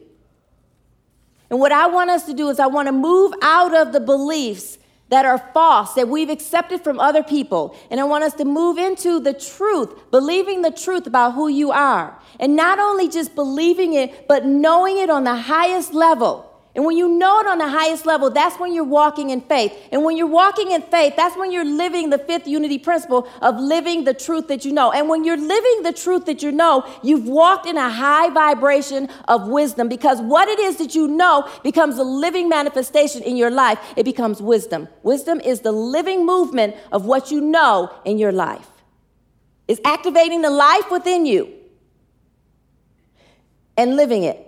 And 1.49 1.59
what 1.59 1.71
I 1.71 1.87
want 1.87 2.09
us 2.09 2.25
to 2.25 2.33
do 2.33 2.49
is, 2.49 2.59
I 2.59 2.67
want 2.67 2.87
to 2.87 2.91
move 2.91 3.33
out 3.41 3.73
of 3.73 3.93
the 3.93 3.99
beliefs 3.99 4.77
that 5.09 5.25
are 5.25 5.37
false, 5.53 5.93
that 5.93 6.09
we've 6.09 6.29
accepted 6.29 6.83
from 6.83 6.99
other 6.99 7.23
people. 7.23 7.75
And 7.89 7.99
I 7.99 8.03
want 8.03 8.25
us 8.25 8.33
to 8.35 8.45
move 8.45 8.77
into 8.77 9.21
the 9.21 9.33
truth, 9.33 10.11
believing 10.11 10.61
the 10.61 10.71
truth 10.71 11.07
about 11.07 11.33
who 11.33 11.47
you 11.47 11.71
are. 11.71 12.19
And 12.39 12.57
not 12.57 12.77
only 12.77 13.07
just 13.07 13.33
believing 13.33 13.93
it, 13.93 14.27
but 14.27 14.45
knowing 14.45 14.97
it 14.97 15.09
on 15.09 15.23
the 15.23 15.35
highest 15.35 15.93
level 15.93 16.46
And 16.77 16.86
when 16.86 16.96
you 16.96 17.10
know 17.10 17.39
it 17.39 17.48
on 17.48 17.57
the 17.57 17.67
highest 17.67 18.05
level, 18.05 18.29
that's 18.29 18.60
when 18.60 18.72
you're 18.72 18.84
walking 18.84 19.31
in 19.31 19.41
faith. 19.41 19.74
And 19.91 20.03
when 20.03 20.15
you're 20.15 20.27
walking 20.27 20.69
in 20.69 20.84
faith, 20.84 21.15
that's 21.17 21.36
when 21.36 21.51
you're 21.51 21.65
living 21.65 22.12
the 22.12 22.19
fifth 22.19 22.48
unity 22.48 22.77
principle 22.77 23.27
of 23.41 23.60
living 23.60 24.03
the 24.03 24.13
truth 24.13 24.48
that 24.50 24.63
you 24.63 24.72
know. 24.72 24.91
And 24.91 25.10
when 25.10 25.24
you're 25.24 25.38
living 25.38 25.81
the 25.81 25.91
truth 25.91 26.27
that 26.27 26.43
you 26.43 26.51
know, 26.51 26.86
you've 27.01 27.27
walked 27.27 27.65
in 27.65 27.77
a 27.77 27.89
high 27.89 28.29
vibration 28.29 29.10
of 29.27 29.48
wisdom 29.48 29.89
because 29.89 30.22
what 30.22 30.50
it 30.50 30.60
is 30.60 30.77
that 30.77 30.93
you 30.93 31.07
know 31.07 31.50
becomes 31.63 31.98
a 31.98 32.03
living 32.03 32.48
manifestation 32.48 33.24
in 33.24 33.38
your 33.38 33.50
life. 33.50 33.79
It 33.96 34.03
becomes 34.03 34.39
wisdom. 34.39 34.88
Wisdom 35.01 35.39
is 35.39 35.62
the 35.62 35.72
living 35.72 36.27
movement 36.27 36.75
of 36.91 37.07
what 37.07 37.31
you 37.31 37.41
know 37.41 37.91
in 38.05 38.19
your 38.19 38.31
life. 38.31 38.69
It's 39.67 39.81
activating 39.84 40.43
the 40.43 40.51
life 40.51 40.91
within 40.91 41.25
you 41.25 41.51
and 43.75 43.96
living 43.96 44.25
it. 44.25 44.43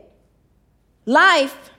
Life 1.07 1.71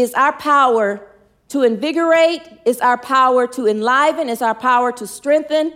is 0.00 0.14
our 0.14 0.32
power 0.32 1.06
to 1.48 1.62
invigorate, 1.62 2.42
it's 2.64 2.80
our 2.80 2.96
power 2.96 3.46
to 3.48 3.66
enliven, 3.66 4.28
it's 4.28 4.42
our 4.42 4.54
power 4.54 4.92
to 4.92 5.06
strengthen, 5.06 5.72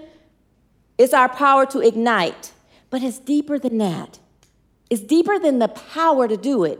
it's 0.98 1.12
our 1.12 1.28
power 1.28 1.66
to 1.66 1.80
ignite. 1.80 2.52
But 2.90 3.02
it's 3.02 3.18
deeper 3.18 3.58
than 3.58 3.78
that. 3.78 4.20
It's 4.88 5.02
deeper 5.02 5.38
than 5.38 5.58
the 5.58 5.68
power 5.68 6.28
to 6.28 6.36
do 6.36 6.64
it. 6.64 6.78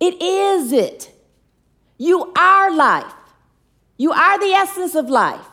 It 0.00 0.20
is 0.20 0.72
it. 0.72 1.10
You 1.96 2.32
are 2.38 2.70
life. 2.70 3.14
You 3.96 4.12
are 4.12 4.38
the 4.38 4.52
essence 4.52 4.94
of 4.94 5.08
life. 5.08 5.48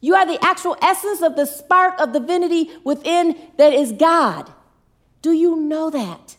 You 0.00 0.14
are 0.14 0.24
the 0.24 0.42
actual 0.44 0.76
essence 0.80 1.22
of 1.22 1.36
the 1.36 1.44
spark 1.44 2.00
of 2.00 2.12
divinity 2.12 2.70
within 2.84 3.36
that 3.56 3.72
is 3.72 3.92
God. 3.92 4.50
Do 5.20 5.32
you 5.32 5.56
know 5.56 5.90
that? 5.90 6.36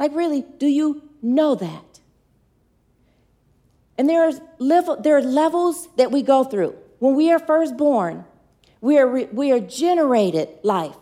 Like, 0.00 0.16
really, 0.16 0.46
do 0.58 0.66
you 0.66 1.02
know 1.20 1.54
that? 1.54 2.00
And 3.98 4.08
there 4.08 4.26
are, 4.26 4.32
level, 4.58 4.96
there 4.96 5.18
are 5.18 5.22
levels 5.22 5.88
that 5.96 6.10
we 6.10 6.22
go 6.22 6.42
through. 6.42 6.74
When 7.00 7.14
we 7.14 7.30
are 7.30 7.38
first 7.38 7.76
born, 7.76 8.24
we 8.80 8.98
are, 8.98 9.06
we 9.06 9.52
are 9.52 9.60
generated 9.60 10.48
life. 10.62 10.96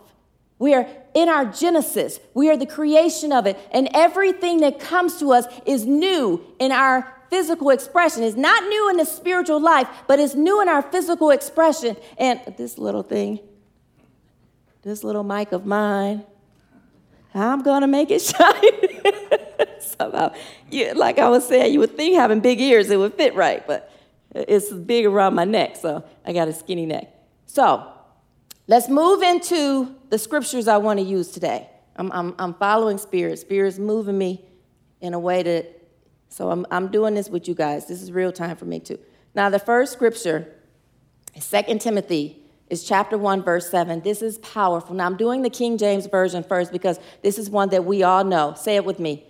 We 0.59 0.75
are 0.75 0.88
in 1.14 1.28
our 1.28 1.45
genesis. 1.45 2.19
We 2.35 2.50
are 2.50 2.57
the 2.57 2.67
creation 2.67 3.33
of 3.33 3.47
it. 3.47 3.57
And 3.71 3.88
everything 3.95 4.61
that 4.61 4.81
comes 4.81 5.21
to 5.21 5.33
us 5.33 5.47
is 5.64 5.87
new 5.87 6.45
in 6.59 6.73
our 6.73 7.14
physical 7.31 7.71
expression. 7.71 8.25
It's 8.25 8.37
not 8.37 8.64
new 8.64 8.90
in 8.90 8.97
the 8.97 9.05
spiritual 9.05 9.61
life, 9.61 9.87
but 10.09 10.19
it's 10.19 10.35
new 10.35 10.61
in 10.61 10.69
our 10.69 10.83
physical 10.83 11.31
expression. 11.31 11.97
And 12.19 12.40
this 12.57 12.78
little 12.78 13.05
thing, 13.05 13.38
this 14.83 15.05
little 15.05 15.23
mic 15.23 15.52
of 15.52 15.67
mine, 15.67 16.25
I'm 17.40 17.62
gonna 17.62 17.87
make 17.87 18.11
it 18.11 18.23
shine. 18.23 19.80
Somehow, 19.80 20.33
you, 20.71 20.92
like 20.95 21.18
I 21.18 21.28
was 21.28 21.47
saying, 21.47 21.73
you 21.73 21.80
would 21.80 21.97
think 21.97 22.16
having 22.16 22.40
big 22.40 22.61
ears 22.61 22.90
it 22.90 22.97
would 22.97 23.14
fit 23.14 23.35
right, 23.35 23.66
but 23.66 23.92
it's 24.35 24.71
big 24.73 25.07
around 25.07 25.35
my 25.35 25.45
neck, 25.45 25.76
so 25.76 26.04
I 26.25 26.33
got 26.33 26.49
a 26.49 26.52
skinny 26.52 26.87
neck. 26.87 27.12
So 27.47 27.87
let's 28.66 28.88
move 28.88 29.23
into 29.23 29.95
the 30.11 30.18
scriptures 30.18 30.68
I 30.68 30.76
want 30.76 30.99
to 31.00 31.04
use 31.04 31.30
today. 31.30 31.68
I'm, 31.97 32.12
I'm, 32.12 32.35
I'm 32.38 32.54
following 32.54 32.99
Spirit. 32.99 33.38
Spirit's 33.38 33.78
moving 33.78 34.16
me 34.16 34.45
in 35.00 35.14
a 35.14 35.18
way 35.18 35.42
that, 35.42 35.88
so 36.28 36.50
I'm, 36.50 36.66
I'm 36.71 36.88
doing 36.88 37.14
this 37.14 37.28
with 37.28 37.49
you 37.49 37.54
guys. 37.54 37.87
This 37.87 38.02
is 38.02 38.12
real 38.12 38.33
time 38.33 38.57
for 38.57 38.66
me 38.66 38.80
too. 38.80 38.99
Now, 39.35 39.50
the 39.50 39.59
first 39.59 39.92
scripture 39.92 40.54
is 41.35 41.50
2 41.50 41.78
Timothy 41.78 42.38
is 42.71 42.85
chapter 42.85 43.17
1, 43.17 43.43
verse 43.43 43.71
7. 43.71 44.01
This 44.01 44.23
is 44.23 44.39
powerful. 44.39 44.95
Now, 44.95 45.07
I'm 45.07 45.17
doing 45.17 45.43
the 45.43 45.51
King 45.51 45.79
James 45.79 46.07
Version 46.07 46.43
first 46.43 46.73
because 46.73 47.01
this 47.23 47.39
is 47.39 47.49
one 47.49 47.71
that 47.71 47.85
we 47.85 48.03
all 48.03 48.25
know. 48.25 48.55
Say 48.55 48.77
it 48.77 48.85
with 48.85 48.99
me. 48.99 49.25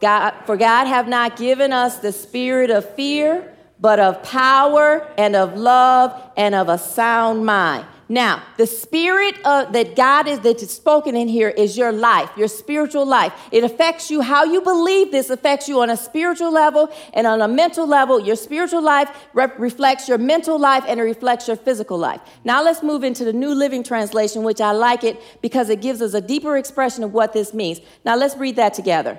God, 0.00 0.34
for 0.44 0.56
God 0.56 0.86
have 0.86 1.08
not 1.08 1.36
given 1.36 1.72
us 1.72 1.98
the 1.98 2.12
spirit 2.12 2.70
of 2.70 2.88
fear, 2.94 3.54
but 3.80 3.98
of 3.98 4.22
power 4.22 5.08
and 5.16 5.34
of 5.34 5.56
love 5.56 6.30
and 6.36 6.54
of 6.54 6.68
a 6.68 6.78
sound 6.78 7.46
mind. 7.46 7.86
Now, 8.08 8.42
the 8.58 8.66
spirit 8.66 9.34
of, 9.46 9.72
that 9.72 9.96
God 9.96 10.28
is 10.28 10.40
that 10.40 10.62
is 10.62 10.70
spoken 10.70 11.16
in 11.16 11.26
here 11.26 11.48
is 11.48 11.76
your 11.76 11.90
life, 11.90 12.30
your 12.36 12.48
spiritual 12.48 13.06
life. 13.06 13.32
It 13.50 13.64
affects 13.64 14.10
you. 14.10 14.20
How 14.20 14.44
you 14.44 14.60
believe 14.60 15.10
this 15.10 15.30
affects 15.30 15.68
you 15.68 15.80
on 15.80 15.88
a 15.88 15.96
spiritual 15.96 16.52
level 16.52 16.90
and 17.14 17.26
on 17.26 17.40
a 17.40 17.48
mental 17.48 17.86
level. 17.86 18.20
Your 18.20 18.36
spiritual 18.36 18.82
life 18.82 19.08
rep- 19.32 19.58
reflects 19.58 20.06
your 20.08 20.18
mental 20.18 20.58
life 20.58 20.84
and 20.86 21.00
it 21.00 21.04
reflects 21.04 21.48
your 21.48 21.56
physical 21.56 21.96
life. 21.96 22.20
Now 22.44 22.62
let's 22.62 22.82
move 22.82 23.04
into 23.04 23.24
the 23.24 23.32
New 23.32 23.54
Living 23.54 23.82
Translation, 23.82 24.42
which 24.42 24.60
I 24.60 24.72
like 24.72 25.02
it 25.02 25.20
because 25.40 25.70
it 25.70 25.80
gives 25.80 26.02
us 26.02 26.12
a 26.12 26.20
deeper 26.20 26.58
expression 26.58 27.04
of 27.04 27.14
what 27.14 27.32
this 27.32 27.54
means. 27.54 27.80
Now 28.04 28.16
let's 28.16 28.36
read 28.36 28.56
that 28.56 28.74
together. 28.74 29.18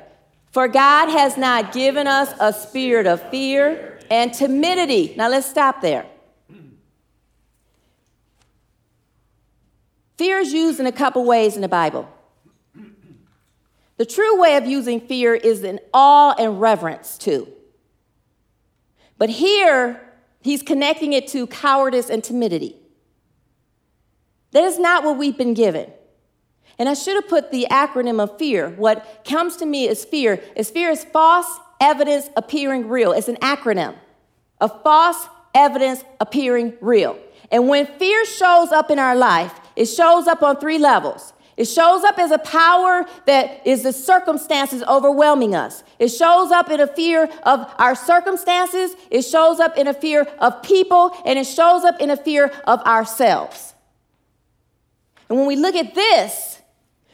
For 0.51 0.67
God 0.67 1.09
has 1.09 1.37
not 1.37 1.73
given 1.73 2.07
us 2.07 2.33
a 2.39 2.53
spirit 2.53 3.07
of 3.07 3.21
fear 3.29 3.99
and 4.11 4.33
timidity. 4.33 5.13
Now 5.17 5.27
let's 5.27 5.47
stop 5.47 5.81
there. 5.81 6.05
Fear 10.17 10.39
is 10.39 10.53
used 10.53 10.79
in 10.79 10.85
a 10.85 10.91
couple 10.91 11.25
ways 11.25 11.55
in 11.55 11.61
the 11.61 11.67
Bible. 11.67 12.09
The 13.97 14.05
true 14.05 14.39
way 14.39 14.57
of 14.57 14.65
using 14.65 14.99
fear 14.99 15.35
is 15.35 15.63
in 15.63 15.79
awe 15.93 16.35
and 16.37 16.59
reverence, 16.59 17.17
too. 17.17 17.47
But 19.17 19.29
here, 19.29 20.01
he's 20.41 20.61
connecting 20.61 21.13
it 21.13 21.27
to 21.29 21.47
cowardice 21.47 22.09
and 22.09 22.23
timidity. 22.23 22.75
That 24.51 24.63
is 24.63 24.79
not 24.79 25.03
what 25.03 25.17
we've 25.17 25.37
been 25.37 25.53
given. 25.53 25.91
And 26.77 26.89
I 26.89 26.93
should 26.93 27.15
have 27.15 27.27
put 27.27 27.51
the 27.51 27.67
acronym 27.71 28.21
of 28.21 28.37
fear. 28.37 28.69
What 28.69 29.23
comes 29.25 29.55
to 29.57 29.65
me 29.65 29.87
is 29.87 30.03
fear. 30.03 30.41
Is 30.55 30.69
fear 30.69 30.89
is 30.89 31.05
false 31.05 31.47
evidence 31.79 32.29
appearing 32.35 32.89
real. 32.89 33.13
It's 33.13 33.29
an 33.29 33.37
acronym 33.37 33.95
of 34.59 34.81
false 34.83 35.27
evidence 35.53 36.03
appearing 36.19 36.73
real. 36.81 37.17
And 37.51 37.69
when 37.69 37.85
fear 37.85 38.25
shows 38.25 38.71
up 38.71 38.91
in 38.91 38.99
our 38.99 39.15
life, 39.15 39.53
it 39.75 39.85
shows 39.85 40.27
up 40.27 40.43
on 40.43 40.59
three 40.59 40.77
levels. 40.77 41.33
It 41.57 41.65
shows 41.65 42.03
up 42.03 42.19
as 42.19 42.31
a 42.31 42.37
power 42.37 43.05
that 43.27 43.65
is 43.65 43.83
the 43.83 43.93
circumstances 43.93 44.83
overwhelming 44.83 45.55
us. 45.55 45.83
It 45.99 46.09
shows 46.09 46.51
up 46.51 46.69
in 46.69 46.81
a 46.81 46.87
fear 46.87 47.29
of 47.43 47.73
our 47.77 47.95
circumstances. 47.95 48.95
It 49.09 49.21
shows 49.21 49.61
up 49.61 49.77
in 49.77 49.87
a 49.87 49.93
fear 49.93 50.27
of 50.39 50.61
people, 50.63 51.15
and 51.25 51.39
it 51.39 51.47
shows 51.47 51.85
up 51.85 52.01
in 52.01 52.09
a 52.09 52.17
fear 52.17 52.51
of 52.65 52.81
ourselves. 52.81 53.73
And 55.29 55.37
when 55.37 55.47
we 55.47 55.55
look 55.55 55.75
at 55.75 55.95
this, 55.95 56.55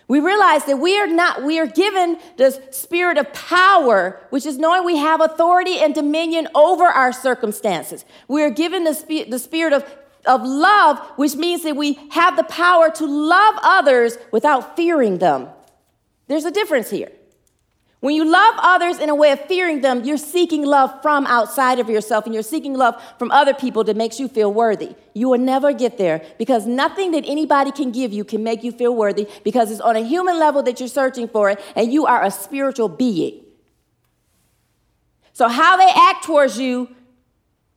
we 0.08 0.20
realize 0.20 0.66
that 0.66 0.78
we 0.78 1.00
are 1.00 1.08
not, 1.08 1.44
we 1.44 1.58
are 1.60 1.68
given 1.68 2.18
the 2.36 2.52
spirit 2.72 3.18
of 3.18 3.32
power, 3.32 4.20
which 4.30 4.46
is 4.46 4.58
knowing 4.58 4.84
we 4.84 4.98
have 4.98 5.22
authority 5.22 5.78
and 5.78 5.96
dominion 5.96 6.50
over 6.54 6.84
our 6.84 7.14
circumstances. 7.14 8.04
We 8.28 8.42
are 8.42 8.50
given 8.50 8.84
the, 8.84 9.26
the 9.30 9.40
spirit 9.40 9.72
of 9.72 9.86
of 10.26 10.44
love, 10.44 11.00
which 11.16 11.36
means 11.36 11.64
that 11.64 11.76
we 11.76 11.94
have 12.12 12.38
the 12.38 12.44
power 12.44 12.90
to 12.92 13.06
love 13.06 13.56
others 13.64 14.18
without 14.32 14.76
fearing 14.76 15.18
them. 15.18 15.50
There's 16.28 16.46
a 16.46 16.52
difference 16.52 16.90
here. 16.90 17.12
When 18.02 18.16
you 18.16 18.26
love 18.26 18.56
others 18.58 18.98
in 18.98 19.10
a 19.10 19.16
way 19.16 19.32
of 19.32 19.46
fearing 19.46 19.82
them, 19.82 20.04
you're 20.04 20.18
seeking 20.18 20.66
love 20.66 21.04
from 21.04 21.28
outside 21.28 21.78
of 21.78 21.88
yourself 21.88 22.26
and 22.26 22.34
you're 22.34 22.42
seeking 22.42 22.74
love 22.74 23.00
from 23.20 23.30
other 23.30 23.54
people 23.54 23.84
that 23.84 23.96
makes 23.96 24.20
you 24.20 24.28
feel 24.28 24.52
worthy. 24.52 24.96
You 25.14 25.30
will 25.30 25.38
never 25.38 25.72
get 25.72 26.00
there 26.00 26.26
because 26.40 26.66
nothing 26.66 27.12
that 27.12 27.26
anybody 27.28 27.72
can 27.72 27.92
give 27.92 28.12
you 28.12 28.24
can 28.24 28.44
make 28.44 28.64
you 28.64 28.72
feel 28.72 28.96
worthy 28.96 29.28
because 29.44 29.70
it's 29.70 29.80
on 29.80 29.96
a 29.96 30.00
human 30.00 30.40
level 30.40 30.64
that 30.64 30.80
you're 30.80 30.90
searching 30.90 31.28
for 31.28 31.52
it 31.52 31.60
and 31.76 31.94
you 31.94 32.08
are 32.08 32.24
a 32.24 32.32
spiritual 32.32 32.90
being. 32.90 33.44
So, 35.34 35.48
how 35.48 35.78
they 35.78 35.92
act 35.96 36.26
towards 36.26 36.60
you 36.60 36.90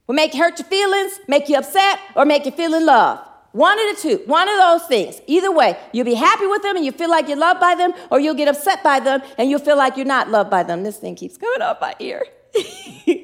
will 0.06 0.14
make 0.14 0.34
hurt 0.34 0.58
your 0.58 0.68
feelings, 0.68 1.20
make 1.28 1.48
you 1.48 1.56
upset, 1.56 1.98
or 2.14 2.24
make 2.24 2.44
you 2.44 2.52
feel 2.52 2.74
in 2.74 2.84
love. 2.86 3.20
One 3.52 3.78
of 3.78 3.94
the 3.94 4.02
two, 4.02 4.22
one 4.26 4.48
of 4.48 4.56
those 4.58 4.82
things. 4.88 5.20
Either 5.28 5.52
way, 5.52 5.78
you'll 5.92 6.04
be 6.04 6.14
happy 6.14 6.46
with 6.46 6.62
them 6.62 6.76
and 6.76 6.84
you 6.84 6.90
feel 6.90 7.08
like 7.08 7.28
you're 7.28 7.38
loved 7.38 7.60
by 7.60 7.76
them, 7.76 7.94
or 8.10 8.18
you'll 8.18 8.34
get 8.34 8.48
upset 8.48 8.82
by 8.82 8.98
them 8.98 9.22
and 9.38 9.48
you'll 9.48 9.60
feel 9.60 9.76
like 9.76 9.96
you're 9.96 10.04
not 10.04 10.28
loved 10.28 10.50
by 10.50 10.64
them. 10.64 10.82
This 10.82 10.98
thing 10.98 11.14
keeps 11.14 11.36
coming 11.36 11.62
up 11.62 11.80
my 11.80 11.94
ear. 12.00 12.24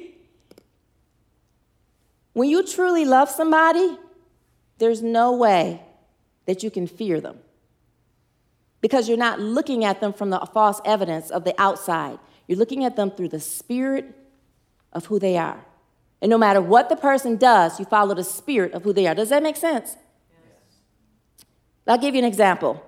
when 2.33 2.49
you 2.49 2.65
truly 2.65 3.03
love 3.03 3.29
somebody, 3.29 3.97
there's 4.77 5.01
no 5.01 5.33
way 5.33 5.81
that 6.45 6.63
you 6.63 6.71
can 6.71 6.87
fear 6.87 7.19
them 7.19 7.37
because 8.79 9.07
you're 9.07 9.17
not 9.17 9.39
looking 9.39 9.85
at 9.85 9.99
them 9.99 10.13
from 10.13 10.29
the 10.29 10.39
false 10.53 10.81
evidence 10.85 11.29
of 11.29 11.43
the 11.43 11.53
outside. 11.61 12.17
You're 12.47 12.57
looking 12.57 12.83
at 12.83 12.95
them 12.95 13.11
through 13.11 13.29
the 13.29 13.39
spirit 13.39 14.15
of 14.91 15.05
who 15.07 15.19
they 15.19 15.37
are. 15.37 15.65
And 16.21 16.29
no 16.29 16.37
matter 16.37 16.61
what 16.61 16.89
the 16.89 16.95
person 16.95 17.35
does, 17.35 17.79
you 17.79 17.85
follow 17.85 18.13
the 18.13 18.23
spirit 18.23 18.73
of 18.73 18.83
who 18.83 18.93
they 18.93 19.07
are. 19.07 19.15
Does 19.15 19.29
that 19.29 19.41
make 19.41 19.55
sense? 19.55 19.95
Yes. 20.29 21.45
I'll 21.87 21.97
give 21.97 22.13
you 22.13 22.19
an 22.19 22.27
example. 22.27 22.83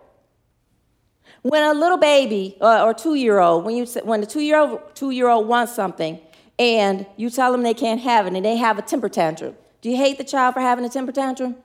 When 1.42 1.64
a 1.64 1.74
little 1.74 1.98
baby 1.98 2.56
uh, 2.62 2.84
or, 2.84 2.90
or 2.90 2.94
two 2.94 3.16
year 3.16 3.40
old, 3.40 3.66
when, 3.66 3.76
you, 3.76 3.86
when 4.04 4.22
the 4.22 4.28
two 4.28 4.42
year 4.42 4.60
old 4.60 4.96
two 4.96 5.10
year 5.12 5.28
old 5.28 5.48
wants 5.48 5.76
something 5.76 6.20
and 6.58 7.06
you 7.18 7.30
tell 7.30 7.52
them 7.52 7.64
they 7.64 7.74
can't 7.74 8.00
have 8.02 8.28
it 8.28 8.34
and 8.34 8.46
they 8.46 8.56
have 8.56 8.78
a 8.78 8.82
temper 8.82 9.10
tantrum, 9.10 9.56
do 9.82 9.90
you 9.90 9.98
hate 9.98 10.18
the 10.18 10.24
child 10.24 10.54
for 10.54 10.62
having 10.62 10.86
a 10.86 10.90
temper 10.90 11.12
tantrum? 11.12 11.56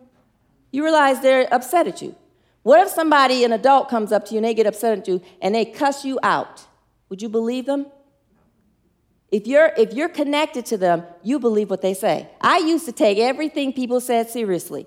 You 0.72 0.82
realize 0.82 1.20
they're 1.20 1.52
upset 1.54 1.86
at 1.86 2.02
you. 2.02 2.16
What 2.62 2.80
if 2.80 2.88
somebody, 2.88 3.44
an 3.44 3.52
adult, 3.52 3.88
comes 3.88 4.10
up 4.10 4.26
to 4.26 4.32
you 4.32 4.38
and 4.38 4.44
they 4.44 4.54
get 4.54 4.66
upset 4.66 4.98
at 4.98 5.08
you 5.08 5.22
and 5.40 5.54
they 5.54 5.64
cuss 5.64 6.04
you 6.04 6.18
out? 6.22 6.66
Would 7.08 7.22
you 7.22 7.28
believe 7.28 7.66
them? 7.66 7.86
If 9.30 9.46
you're, 9.46 9.72
if 9.76 9.92
you're 9.92 10.08
connected 10.08 10.64
to 10.66 10.78
them, 10.78 11.04
you 11.22 11.38
believe 11.38 11.68
what 11.68 11.82
they 11.82 11.94
say. 11.94 12.30
I 12.40 12.58
used 12.58 12.86
to 12.86 12.92
take 12.92 13.18
everything 13.18 13.72
people 13.72 14.00
said 14.00 14.30
seriously. 14.30 14.86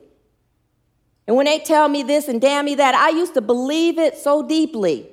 And 1.27 1.35
when 1.37 1.45
they 1.45 1.59
tell 1.59 1.87
me 1.87 2.01
this 2.03 2.27
and 2.27 2.41
damn 2.41 2.65
me 2.65 2.75
that, 2.75 2.95
I 2.95 3.09
used 3.09 3.35
to 3.35 3.41
believe 3.41 3.99
it 3.99 4.17
so 4.17 4.41
deeply 4.41 5.10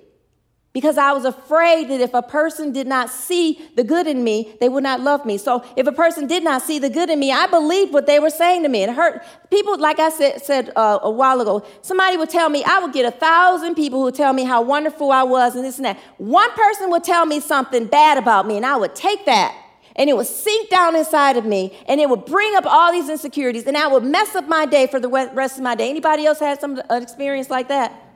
because 0.73 0.99
I 0.99 1.13
was 1.13 1.25
afraid 1.25 1.89
that 1.89 2.01
if 2.01 2.13
a 2.13 2.23
person 2.23 2.73
did 2.73 2.87
not 2.87 3.09
see 3.09 3.69
the 3.75 3.83
good 3.83 4.07
in 4.07 4.23
me, 4.23 4.55
they 4.61 4.69
would 4.69 4.83
not 4.83 5.01
love 5.01 5.25
me. 5.25 5.39
So 5.39 5.65
if 5.77 5.87
a 5.87 5.93
person 5.93 6.27
did 6.27 6.45
not 6.45 6.63
see 6.63 6.79
the 6.79 6.91
good 6.91 7.09
in 7.09 7.19
me, 7.19 7.33
I 7.33 7.47
believed 7.47 7.93
what 7.93 8.07
they 8.07 8.21
were 8.21 8.31
saying 8.31 8.65
to 8.65 8.69
me. 8.69 8.83
It 8.83 8.91
hurt 8.91 9.25
people, 9.51 9.79
like 9.79 9.99
I 9.99 10.11
said, 10.11 10.43
said 10.43 10.73
uh, 10.77 10.99
a 11.03 11.11
while 11.11 11.41
ago. 11.41 11.65
Somebody 11.81 12.19
would 12.19 12.31
tell 12.31 12.51
me, 12.51 12.63
I 12.65 12.81
would 12.81 12.93
get 12.93 13.07
a 13.07 13.17
thousand 13.17 13.77
people 13.77 14.03
who 14.03 14.13
tell 14.13 14.33
me 14.33 14.45
how 14.45 14.61
wonderful 14.61 15.11
I 15.11 15.23
was 15.23 15.57
and 15.57 15.65
this 15.65 15.79
and 15.79 15.87
that. 15.87 15.99
One 16.19 16.51
person 16.53 16.91
would 16.91 17.03
tell 17.03 17.25
me 17.25 17.41
something 17.41 17.87
bad 17.87 18.19
about 18.19 18.47
me, 18.47 18.57
and 18.57 18.67
I 18.67 18.77
would 18.77 18.95
take 18.95 19.25
that 19.25 19.57
and 19.97 20.09
it 20.09 20.17
would 20.17 20.29
sink 20.29 20.71
down 20.71 20.95
inside 20.95 21.37
of 21.37 21.45
me 21.45 21.77
and 21.89 22.01
it 22.01 22.09
would 22.09 22.25
bring 22.25 22.55
up 22.55 22.65
all 22.67 22.93
these 22.93 23.09
insecurities 23.09 23.67
and 23.67 23.77
I 23.77 23.89
would 23.89 24.05
mess 24.05 24.37
up 24.37 24.47
my 24.47 24.65
day 24.65 24.87
for 24.87 25.01
the 25.01 25.09
rest 25.09 25.57
of 25.57 25.65
my 25.65 25.75
day. 25.75 25.91
Anybody 25.91 26.25
else 26.25 26.39
had 26.39 26.61
some 26.61 26.81
experience 26.89 27.51
like 27.51 27.67
that? 27.67 28.08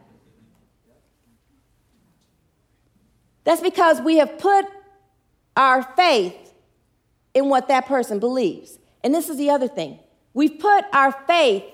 That's 3.45 3.61
because 3.61 4.01
we 4.01 4.19
have 4.19 4.39
put 4.39 4.67
our 5.57 5.83
faith 5.83 6.55
in 7.35 7.49
what 7.49 7.69
that 7.69 7.87
person 7.87 8.19
believes. 8.19 8.79
And 9.03 9.15
this 9.15 9.29
is 9.29 9.37
the 9.37 9.51
other 9.51 9.69
thing. 9.69 9.99
We've 10.35 10.59
put 10.59 10.85
our 10.93 11.13
faith 11.27 11.65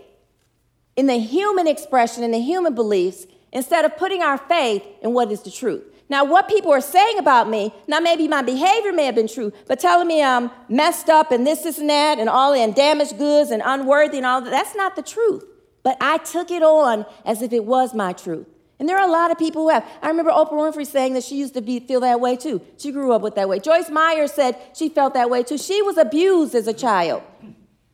in 0.97 1.07
the 1.07 1.19
human 1.19 1.67
expression 1.69 2.25
and 2.25 2.35
the 2.35 2.41
human 2.41 2.75
beliefs 2.75 3.27
instead 3.53 3.85
of 3.85 3.97
putting 3.97 4.23
our 4.23 4.39
faith 4.39 4.83
in 5.03 5.13
what 5.13 5.31
is 5.31 5.43
the 5.43 5.51
truth. 5.51 5.85
Now, 6.11 6.25
what 6.25 6.49
people 6.49 6.73
are 6.73 6.81
saying 6.81 7.19
about 7.19 7.51
me, 7.51 7.73
now 7.87 8.01
maybe 8.01 8.29
my 8.29 8.41
behavior 8.41 8.93
may 8.93 9.05
have 9.05 9.15
been 9.15 9.29
true, 9.29 9.53
but 9.67 9.79
telling 9.79 10.09
me 10.09 10.23
I'm 10.23 10.51
messed 10.69 11.11
up 11.11 11.31
and 11.31 11.47
this, 11.47 11.63
this, 11.63 11.79
and 11.79 11.91
that, 11.91 12.19
and 12.19 12.31
all 12.31 12.55
and 12.55 12.75
damaged 12.75 13.19
goods 13.19 13.51
and 13.51 13.63
unworthy 13.65 14.17
and 14.17 14.27
all 14.27 14.41
that, 14.41 14.51
that's 14.51 14.75
not 14.75 14.97
the 14.97 15.03
truth. 15.03 15.45
But 15.83 15.99
I 16.01 16.19
took 16.19 16.51
it 16.51 16.63
on 16.63 17.05
as 17.27 17.43
if 17.43 17.53
it 17.53 17.65
was 17.65 17.95
my 17.95 18.15
truth. 18.15 18.47
And 18.79 18.89
there 18.89 18.97
are 18.97 19.09
a 19.09 19.11
lot 19.11 19.31
of 19.31 19.39
people 19.39 19.63
who 19.63 19.71
have. 19.71 19.85
I 20.03 20.09
remember 20.09 20.31
Oprah 20.31 20.53
Winfrey 20.53 20.87
saying 20.87 21.15
that 21.15 21.25
she 21.25 21.37
used 21.37 21.55
to 21.55 21.61
be, 21.61 21.81
feel 21.81 22.01
that 22.01 22.21
way 22.21 22.37
too. 22.37 22.61
She 22.77 22.93
grew 22.93 23.13
up 23.13 23.23
with 23.23 23.35
that 23.35 23.49
way. 23.49 23.59
Joyce 23.59 23.91
Meyer 23.91 24.29
said 24.29 24.57
she 24.75 24.89
felt 24.89 25.15
that 25.15 25.29
way 25.31 25.43
too. 25.43 25.59
She 25.59 25.83
was 25.83 25.99
abused 25.99 26.55
as 26.55 26.69
a 26.69 26.73
child. 26.73 27.23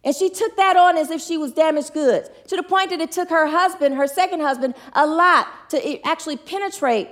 And 0.04 0.14
she 0.14 0.28
took 0.28 0.56
that 0.56 0.76
on 0.76 0.98
as 0.98 1.10
if 1.10 1.22
she 1.22 1.38
was 1.38 1.52
damaged 1.52 1.94
goods, 1.94 2.28
to 2.48 2.56
the 2.56 2.62
point 2.62 2.90
that 2.90 3.00
it 3.00 3.10
took 3.10 3.30
her 3.30 3.46
husband, 3.46 3.94
her 3.94 4.06
second 4.06 4.40
husband, 4.40 4.74
a 4.92 5.06
lot 5.06 5.48
to 5.70 6.06
actually 6.06 6.36
penetrate 6.36 7.08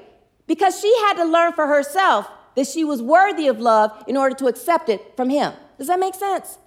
because 0.47 0.79
she 0.79 0.95
had 1.07 1.15
to 1.15 1.25
learn 1.25 1.55
for 1.55 1.67
herself 1.67 2.29
that 2.55 2.67
she 2.67 2.85
was 2.85 3.01
worthy 3.01 3.49
of 3.49 3.59
love 3.59 3.91
in 4.07 4.19
order 4.19 4.35
to 4.37 4.47
accept 4.47 4.91
it 4.91 5.17
from 5.17 5.31
him. 5.31 5.55
Does 5.79 5.87
that 5.87 5.99
make 5.99 6.15
sense? 6.15 6.59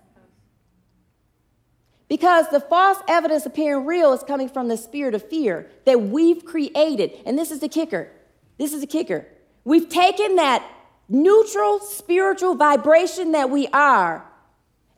Because 2.08 2.48
the 2.50 2.60
false 2.60 3.00
evidence 3.08 3.46
appearing 3.46 3.86
real 3.86 4.14
is 4.14 4.24
coming 4.24 4.48
from 4.48 4.68
the 4.68 4.78
spirit 4.78 5.16
of 5.16 5.28
fear 5.28 5.70
that 5.86 6.02
we've 6.02 6.46
created. 6.46 7.12
And 7.26 7.38
this 7.38 7.52
is 7.52 7.60
the 7.60 7.70
kicker. 7.70 8.10
This 8.58 8.74
is 8.74 8.82
the 8.82 8.88
kicker. 8.88 9.26
We've 9.64 9.90
taken 9.90 10.36
that 10.36 10.64
neutral 11.10 11.80
spiritual 11.80 12.56
vibration 12.56 13.32
that 13.32 13.50
we 13.50 13.68
are 13.68 14.26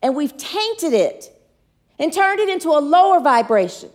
and 0.02 0.15
we've 0.15 0.36
tainted 0.38 0.93
it 0.93 1.34
and 2.00 2.13
turned 2.13 2.39
it 2.39 2.50
into 2.50 2.70
a 2.70 2.80
lower 2.80 3.20
vibration. 3.20 3.89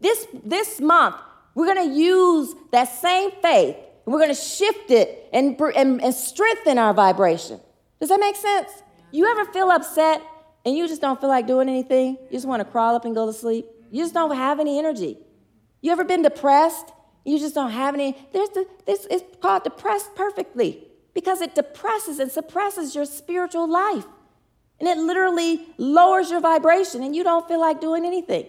This, 0.00 0.26
this 0.44 0.80
month, 0.80 1.16
we're 1.54 1.72
going 1.74 1.88
to 1.88 1.94
use 1.94 2.54
that 2.70 2.84
same 2.84 3.30
faith 3.42 3.76
and 4.04 4.12
we're 4.12 4.20
going 4.20 4.34
to 4.34 4.40
shift 4.40 4.90
it 4.90 5.28
and, 5.32 5.60
and, 5.76 6.02
and 6.02 6.14
strengthen 6.14 6.78
our 6.78 6.94
vibration. 6.94 7.60
Does 8.00 8.08
that 8.08 8.20
make 8.20 8.36
sense? 8.36 8.70
You 9.10 9.26
ever 9.26 9.44
feel 9.52 9.70
upset 9.70 10.22
and 10.64 10.76
you 10.76 10.86
just 10.86 11.00
don't 11.00 11.20
feel 11.20 11.28
like 11.28 11.46
doing 11.46 11.68
anything? 11.68 12.18
You 12.30 12.32
just 12.32 12.46
want 12.46 12.60
to 12.60 12.64
crawl 12.64 12.94
up 12.94 13.04
and 13.04 13.14
go 13.14 13.26
to 13.26 13.32
sleep? 13.32 13.66
You 13.90 14.02
just 14.02 14.14
don't 14.14 14.34
have 14.34 14.60
any 14.60 14.78
energy. 14.78 15.18
You 15.80 15.92
ever 15.92 16.04
been 16.04 16.22
depressed? 16.22 16.92
You 17.24 17.38
just 17.38 17.54
don't 17.54 17.70
have 17.70 17.94
any. 17.94 18.16
There's 18.32 18.48
the, 18.50 18.66
this 18.86 19.06
is 19.06 19.22
called 19.40 19.64
depressed 19.64 20.14
perfectly 20.14 20.84
because 21.14 21.40
it 21.40 21.54
depresses 21.54 22.18
and 22.18 22.30
suppresses 22.30 22.94
your 22.94 23.04
spiritual 23.04 23.70
life. 23.70 24.06
And 24.80 24.88
it 24.88 24.98
literally 24.98 25.66
lowers 25.78 26.30
your 26.30 26.40
vibration 26.40 27.02
and 27.02 27.14
you 27.14 27.22
don't 27.22 27.46
feel 27.46 27.60
like 27.60 27.80
doing 27.80 28.04
anything. 28.04 28.46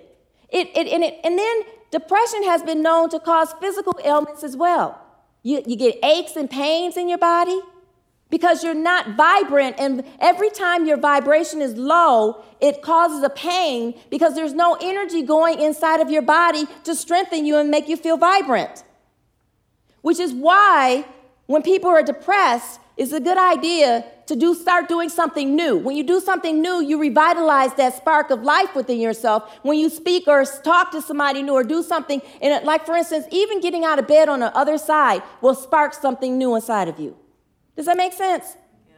It, 0.50 0.70
it, 0.76 0.88
and, 0.88 1.04
it, 1.04 1.20
and 1.24 1.38
then 1.38 1.64
Depression 1.94 2.42
has 2.46 2.64
been 2.64 2.82
known 2.82 3.08
to 3.12 3.20
cause 3.20 3.54
physical 3.62 3.94
ailments 4.04 4.44
as 4.44 4.58
well. 4.58 5.00
You, 5.44 5.62
you 5.68 5.76
get 5.76 6.04
aches 6.04 6.36
and 6.36 6.50
pains 6.50 6.98
in 6.98 7.08
your 7.08 7.20
body 7.20 7.62
because 8.34 8.64
you're 8.64 8.74
not 8.74 9.10
vibrant. 9.10 9.76
And 9.78 10.04
every 10.20 10.50
time 10.50 10.88
your 10.88 10.98
vibration 10.98 11.62
is 11.62 11.76
low, 11.76 12.44
it 12.60 12.82
causes 12.82 13.22
a 13.22 13.30
pain 13.30 13.94
because 14.10 14.34
there's 14.34 14.56
no 14.56 14.76
energy 14.82 15.22
going 15.22 15.60
inside 15.60 16.00
of 16.02 16.10
your 16.10 16.24
body 16.24 16.66
to 16.84 16.96
strengthen 16.96 17.46
you 17.46 17.58
and 17.60 17.70
make 17.70 17.88
you 17.88 17.96
feel 17.96 18.18
vibrant. 18.18 18.84
Which 20.02 20.20
is 20.20 20.34
why 20.34 21.06
when 21.46 21.62
people 21.62 21.92
are 21.92 22.02
depressed, 22.02 22.80
it's 22.98 23.12
a 23.12 23.20
good 23.20 23.38
idea 23.38 24.04
to 24.26 24.36
do 24.36 24.56
start 24.56 24.90
doing 24.90 25.10
something 25.10 25.56
new. 25.56 25.78
When 25.78 25.96
you 25.96 26.04
do 26.04 26.20
something 26.20 26.60
new, 26.60 26.82
you 26.82 27.00
revitalize 27.00 27.76
that 27.76 27.96
spark 27.96 28.32
of 28.32 28.42
life 28.42 28.74
within 28.74 29.00
yourself. 29.00 29.60
When 29.62 29.78
you 29.78 29.92
speak 29.92 30.28
or 30.28 30.44
talk 30.44 30.90
to 30.94 31.04
somebody 31.04 31.44
new 31.44 31.54
or 31.54 31.64
do 31.64 31.84
something, 31.84 32.20
and 32.42 32.66
like 32.66 32.88
for 32.88 32.96
instance, 32.96 33.28
even 33.30 33.62
getting 33.62 33.86
out 33.86 34.00
of 34.00 34.08
bed 34.08 34.28
on 34.28 34.40
the 34.40 34.52
other 34.58 34.80
side 34.80 35.22
will 35.40 35.54
spark 35.54 35.94
something 35.94 36.36
new 36.40 36.56
inside 36.56 36.88
of 36.88 37.00
you. 37.00 37.16
Does 37.76 37.86
that 37.88 37.98
make 37.98 38.14
sense? 38.14 38.56
Yes. 38.88 38.98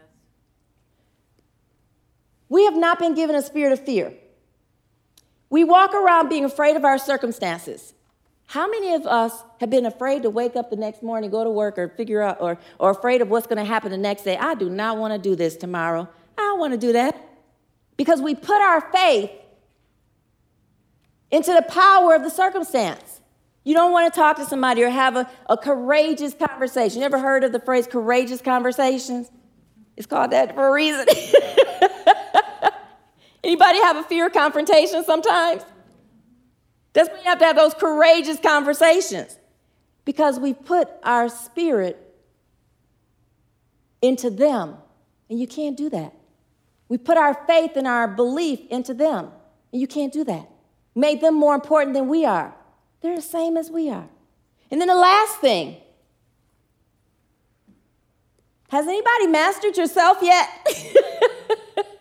We 2.49 2.65
have 2.65 2.75
not 2.75 2.99
been 2.99 3.15
given 3.15 3.35
a 3.35 3.41
spirit 3.41 3.73
of 3.73 3.85
fear. 3.85 4.13
We 5.49 5.63
walk 5.63 5.93
around 5.93 6.29
being 6.29 6.45
afraid 6.45 6.75
of 6.75 6.83
our 6.83 6.97
circumstances. 6.97 7.93
How 8.47 8.67
many 8.69 8.93
of 8.93 9.05
us 9.05 9.43
have 9.59 9.69
been 9.69 9.85
afraid 9.85 10.23
to 10.23 10.29
wake 10.29 10.55
up 10.55 10.69
the 10.69 10.75
next 10.75 11.01
morning, 11.01 11.29
go 11.31 11.43
to 11.43 11.49
work, 11.49 11.77
or 11.77 11.89
figure 11.89 12.21
out, 12.21 12.37
or, 12.39 12.57
or 12.79 12.91
afraid 12.91 13.21
of 13.21 13.29
what's 13.29 13.47
going 13.47 13.57
to 13.57 13.65
happen 13.65 13.91
the 13.91 13.97
next 13.97 14.23
day? 14.23 14.37
I 14.37 14.53
do 14.55 14.69
not 14.69 14.97
want 14.97 15.13
to 15.13 15.29
do 15.29 15.35
this 15.35 15.55
tomorrow. 15.55 16.07
I 16.37 16.41
don't 16.41 16.59
want 16.59 16.73
to 16.73 16.77
do 16.77 16.93
that. 16.93 17.19
Because 17.97 18.21
we 18.21 18.35
put 18.35 18.57
our 18.57 18.81
faith 18.91 19.31
into 21.31 21.53
the 21.53 21.63
power 21.63 22.13
of 22.13 22.23
the 22.23 22.29
circumstance. 22.29 23.21
You 23.65 23.73
don't 23.73 23.91
want 23.91 24.13
to 24.13 24.17
talk 24.17 24.37
to 24.37 24.45
somebody 24.45 24.83
or 24.83 24.89
have 24.89 25.15
a, 25.15 25.29
a 25.49 25.57
courageous 25.57 26.35
conversation. 26.35 26.99
You 26.99 27.05
ever 27.05 27.19
heard 27.19 27.43
of 27.43 27.51
the 27.51 27.59
phrase 27.59 27.87
courageous 27.87 28.39
conversations? 28.39 29.29
It's 29.97 30.05
called 30.05 30.31
that 30.31 30.53
for 30.53 30.67
a 30.67 30.71
reason. 30.71 31.07
Anybody 33.43 33.81
have 33.81 33.97
a 33.97 34.03
fear 34.03 34.27
of 34.27 34.33
confrontation 34.33 35.03
sometimes? 35.03 35.63
That's 36.93 37.09
when 37.09 37.19
you 37.19 37.25
have 37.25 37.39
to 37.39 37.45
have 37.45 37.55
those 37.55 37.73
courageous 37.73 38.39
conversations 38.39 39.37
because 40.05 40.39
we 40.39 40.53
put 40.53 40.87
our 41.03 41.27
spirit 41.27 41.99
into 44.01 44.29
them, 44.29 44.77
and 45.29 45.39
you 45.39 45.47
can't 45.47 45.75
do 45.75 45.89
that. 45.89 46.13
We 46.87 46.99
put 46.99 47.17
our 47.17 47.33
faith 47.47 47.71
and 47.75 47.87
our 47.87 48.07
belief 48.07 48.59
into 48.69 48.93
them, 48.93 49.31
and 49.71 49.81
you 49.81 49.87
can't 49.87 50.13
do 50.13 50.23
that. 50.25 50.47
Made 50.93 51.19
them 51.19 51.33
more 51.33 51.55
important 51.55 51.95
than 51.95 52.07
we 52.07 52.25
are. 52.25 52.53
They're 53.05 53.15
the 53.15 53.21
same 53.21 53.55
as 53.55 53.69
we 53.69 53.91
are. 53.91 54.07
And 54.71 54.81
then 54.81 54.87
the 54.87 54.95
last 54.95 55.37
thing 55.37 55.77
has 58.69 58.87
anybody 58.87 59.27
mastered 59.27 59.77
yourself 59.77 60.17
yet? 60.23 60.49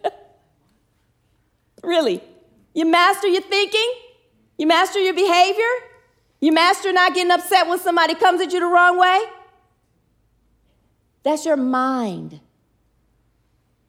really? 1.82 2.24
You 2.72 2.86
master 2.86 3.28
your 3.28 3.42
thinking? 3.42 3.92
You 4.56 4.66
master 4.66 4.98
your 4.98 5.12
behavior? 5.12 5.68
You 6.40 6.52
master 6.52 6.90
not 6.90 7.12
getting 7.12 7.32
upset 7.32 7.68
when 7.68 7.78
somebody 7.78 8.14
comes 8.14 8.40
at 8.40 8.54
you 8.54 8.60
the 8.60 8.66
wrong 8.66 8.98
way? 8.98 9.24
That's 11.22 11.44
your 11.44 11.58
mind. 11.58 12.40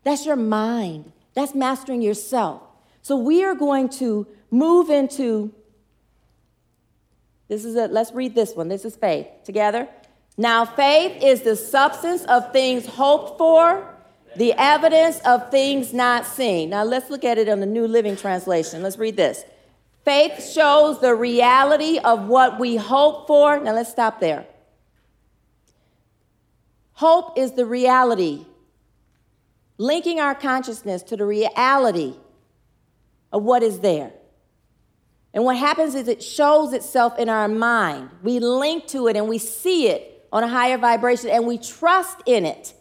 That's 0.04 0.26
your 0.26 0.36
mind. 0.36 1.14
That's 1.34 1.56
mastering 1.56 2.02
yourself. 2.02 2.62
So 3.02 3.16
we 3.16 3.46
are 3.46 3.56
going 3.56 3.88
to 4.02 4.28
move 4.52 4.90
into 4.90 5.54
this 7.48 7.66
is 7.66 7.76
it. 7.76 7.92
Let's 7.92 8.12
read 8.12 8.36
this 8.36 8.56
one. 8.56 8.68
This 8.68 8.86
is 8.86 8.96
faith. 8.96 9.28
Together. 9.44 9.88
Now, 10.38 10.66
faith 10.66 11.24
is 11.24 11.42
the 11.42 11.56
substance 11.56 12.24
of 12.26 12.52
things 12.52 12.86
hoped 12.86 13.38
for, 13.38 13.88
the 14.36 14.54
evidence 14.54 15.20
of 15.26 15.50
things 15.50 15.94
not 15.94 16.26
seen. 16.26 16.72
Now, 16.72 16.84
let's 16.84 17.10
look 17.10 17.24
at 17.24 17.38
it 17.38 17.48
in 17.48 17.62
the 17.62 17.66
New 17.66 17.88
Living 17.88 18.18
Translation. 18.18 18.84
Let's 18.84 18.98
read 18.98 19.16
this. 19.16 19.46
Faith 20.06 20.52
shows 20.52 21.02
the 21.02 21.16
reality 21.16 21.98
of 21.98 22.28
what 22.28 22.60
we 22.60 22.76
hope 22.76 23.26
for. 23.26 23.60
Now 23.60 23.74
let's 23.74 23.90
stop 23.90 24.20
there. 24.20 24.46
Hope 26.94 27.38
is 27.38 27.54
the 27.54 27.66
reality, 27.66 28.46
linking 29.80 30.20
our 30.20 30.36
consciousness 30.36 31.02
to 31.04 31.18
the 31.18 31.26
reality 31.26 32.14
of 33.34 33.42
what 33.42 33.64
is 33.64 33.80
there. 33.80 34.14
And 35.36 35.44
what 35.44 35.58
happens 35.58 35.96
is 35.96 36.08
it 36.08 36.24
shows 36.24 36.72
itself 36.72 37.20
in 37.20 37.28
our 37.28 37.50
mind. 37.50 38.10
We 38.24 38.40
link 38.40 38.88
to 38.88 39.08
it 39.10 39.18
and 39.18 39.28
we 39.28 39.38
see 39.38 39.90
it 39.90 40.26
on 40.32 40.44
a 40.44 40.48
higher 40.48 40.78
vibration 40.78 41.30
and 41.30 41.46
we 41.46 41.58
trust 41.58 42.22
in 42.26 42.46
it. 42.46 42.74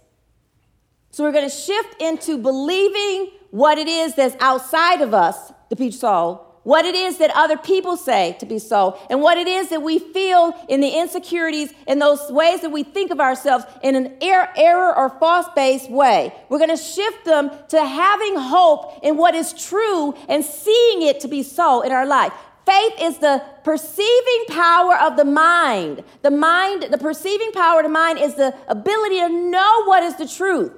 So 1.10 1.24
we're 1.24 1.32
going 1.32 1.50
to 1.50 1.54
shift 1.54 2.00
into 2.00 2.38
believing 2.38 3.32
what 3.50 3.76
it 3.76 3.88
is 3.88 4.14
that's 4.14 4.36
outside 4.38 5.00
of 5.00 5.12
us, 5.12 5.52
the 5.68 5.74
peach 5.74 5.94
soul, 5.94 6.43
what 6.64 6.84
it 6.84 6.94
is 6.94 7.18
that 7.18 7.30
other 7.34 7.56
people 7.56 7.96
say 7.96 8.36
to 8.40 8.46
be 8.46 8.58
so, 8.58 8.98
and 9.08 9.20
what 9.20 9.38
it 9.38 9.46
is 9.46 9.68
that 9.68 9.82
we 9.82 9.98
feel 9.98 10.54
in 10.68 10.80
the 10.80 10.88
insecurities 10.88 11.72
and 11.86 12.00
those 12.00 12.20
ways 12.30 12.62
that 12.62 12.70
we 12.70 12.82
think 12.82 13.10
of 13.10 13.20
ourselves 13.20 13.64
in 13.82 13.94
an 13.94 14.06
er- 14.22 14.48
error 14.56 14.96
or 14.96 15.10
false 15.10 15.46
based 15.54 15.90
way. 15.90 16.34
We're 16.48 16.58
going 16.58 16.76
to 16.76 16.82
shift 16.82 17.24
them 17.24 17.50
to 17.68 17.84
having 17.84 18.36
hope 18.36 19.00
in 19.02 19.16
what 19.16 19.34
is 19.34 19.52
true 19.52 20.14
and 20.28 20.44
seeing 20.44 21.02
it 21.02 21.20
to 21.20 21.28
be 21.28 21.42
so 21.42 21.82
in 21.82 21.92
our 21.92 22.06
life. 22.06 22.32
Faith 22.66 22.94
is 22.98 23.18
the 23.18 23.42
perceiving 23.62 24.44
power 24.48 24.96
of 24.96 25.16
the 25.16 25.24
mind. 25.24 26.02
The 26.22 26.30
mind, 26.30 26.86
the 26.90 26.98
perceiving 26.98 27.52
power 27.52 27.80
of 27.80 27.84
the 27.84 27.92
mind 27.92 28.18
is 28.18 28.34
the 28.34 28.54
ability 28.68 29.20
to 29.20 29.28
know 29.28 29.84
what 29.84 30.02
is 30.02 30.16
the 30.16 30.26
truth 30.26 30.72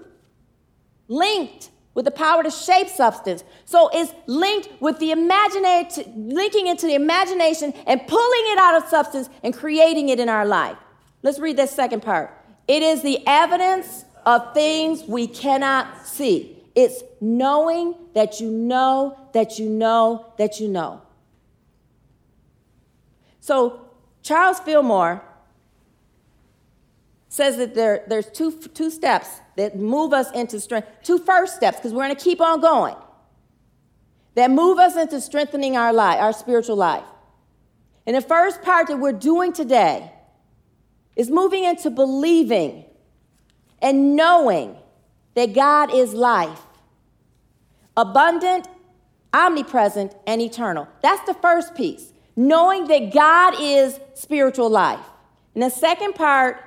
linked 1.08 1.70
with 1.96 2.04
the 2.04 2.10
power 2.10 2.42
to 2.42 2.50
shape 2.50 2.88
substance. 2.88 3.42
So 3.64 3.88
it's 3.92 4.12
linked 4.26 4.68
with 4.80 4.98
the 4.98 5.12
imagination, 5.12 6.28
linking 6.28 6.66
into 6.66 6.86
the 6.86 6.94
imagination 6.94 7.72
and 7.86 8.06
pulling 8.06 8.42
it 8.52 8.58
out 8.58 8.76
of 8.76 8.88
substance 8.88 9.30
and 9.42 9.56
creating 9.56 10.10
it 10.10 10.20
in 10.20 10.28
our 10.28 10.44
life. 10.44 10.76
Let's 11.22 11.38
read 11.38 11.56
that 11.56 11.70
second 11.70 12.02
part. 12.02 12.38
It 12.68 12.82
is 12.82 13.00
the 13.00 13.26
evidence 13.26 14.04
of 14.26 14.52
things 14.52 15.04
we 15.04 15.26
cannot 15.26 16.06
see. 16.06 16.62
It's 16.74 17.02
knowing 17.22 17.94
that 18.12 18.40
you 18.40 18.50
know, 18.50 19.18
that 19.32 19.58
you 19.58 19.70
know, 19.70 20.34
that 20.36 20.60
you 20.60 20.68
know. 20.68 21.00
So 23.40 23.88
Charles 24.22 24.60
Fillmore 24.60 25.22
says 27.30 27.56
that 27.56 27.74
there, 27.74 28.04
there's 28.06 28.28
two, 28.30 28.52
two 28.52 28.90
steps 28.90 29.40
that 29.56 29.76
move 29.76 30.12
us 30.12 30.30
into 30.32 30.60
strength, 30.60 30.88
two 31.02 31.18
first 31.18 31.56
steps, 31.56 31.78
because 31.78 31.92
we're 31.92 32.04
going 32.04 32.14
to 32.16 32.22
keep 32.22 32.40
on 32.40 32.60
going, 32.60 32.94
that 34.34 34.50
move 34.50 34.78
us 34.78 34.96
into 34.96 35.20
strengthening 35.20 35.76
our 35.76 35.92
life, 35.92 36.20
our 36.20 36.32
spiritual 36.32 36.76
life. 36.76 37.04
And 38.06 38.14
the 38.14 38.20
first 38.20 38.62
part 38.62 38.86
that 38.88 38.98
we're 38.98 39.12
doing 39.12 39.52
today 39.52 40.12
is 41.16 41.30
moving 41.30 41.64
into 41.64 41.90
believing 41.90 42.84
and 43.80 44.14
knowing 44.14 44.76
that 45.34 45.54
God 45.54 45.92
is 45.92 46.14
life, 46.14 46.60
abundant, 47.96 48.68
omnipresent, 49.32 50.14
and 50.26 50.40
eternal. 50.40 50.86
That's 51.02 51.26
the 51.26 51.34
first 51.34 51.74
piece, 51.74 52.12
knowing 52.36 52.86
that 52.88 53.12
God 53.12 53.54
is 53.60 53.98
spiritual 54.14 54.70
life. 54.70 55.04
And 55.54 55.62
the 55.62 55.70
second 55.70 56.14
part 56.14 56.62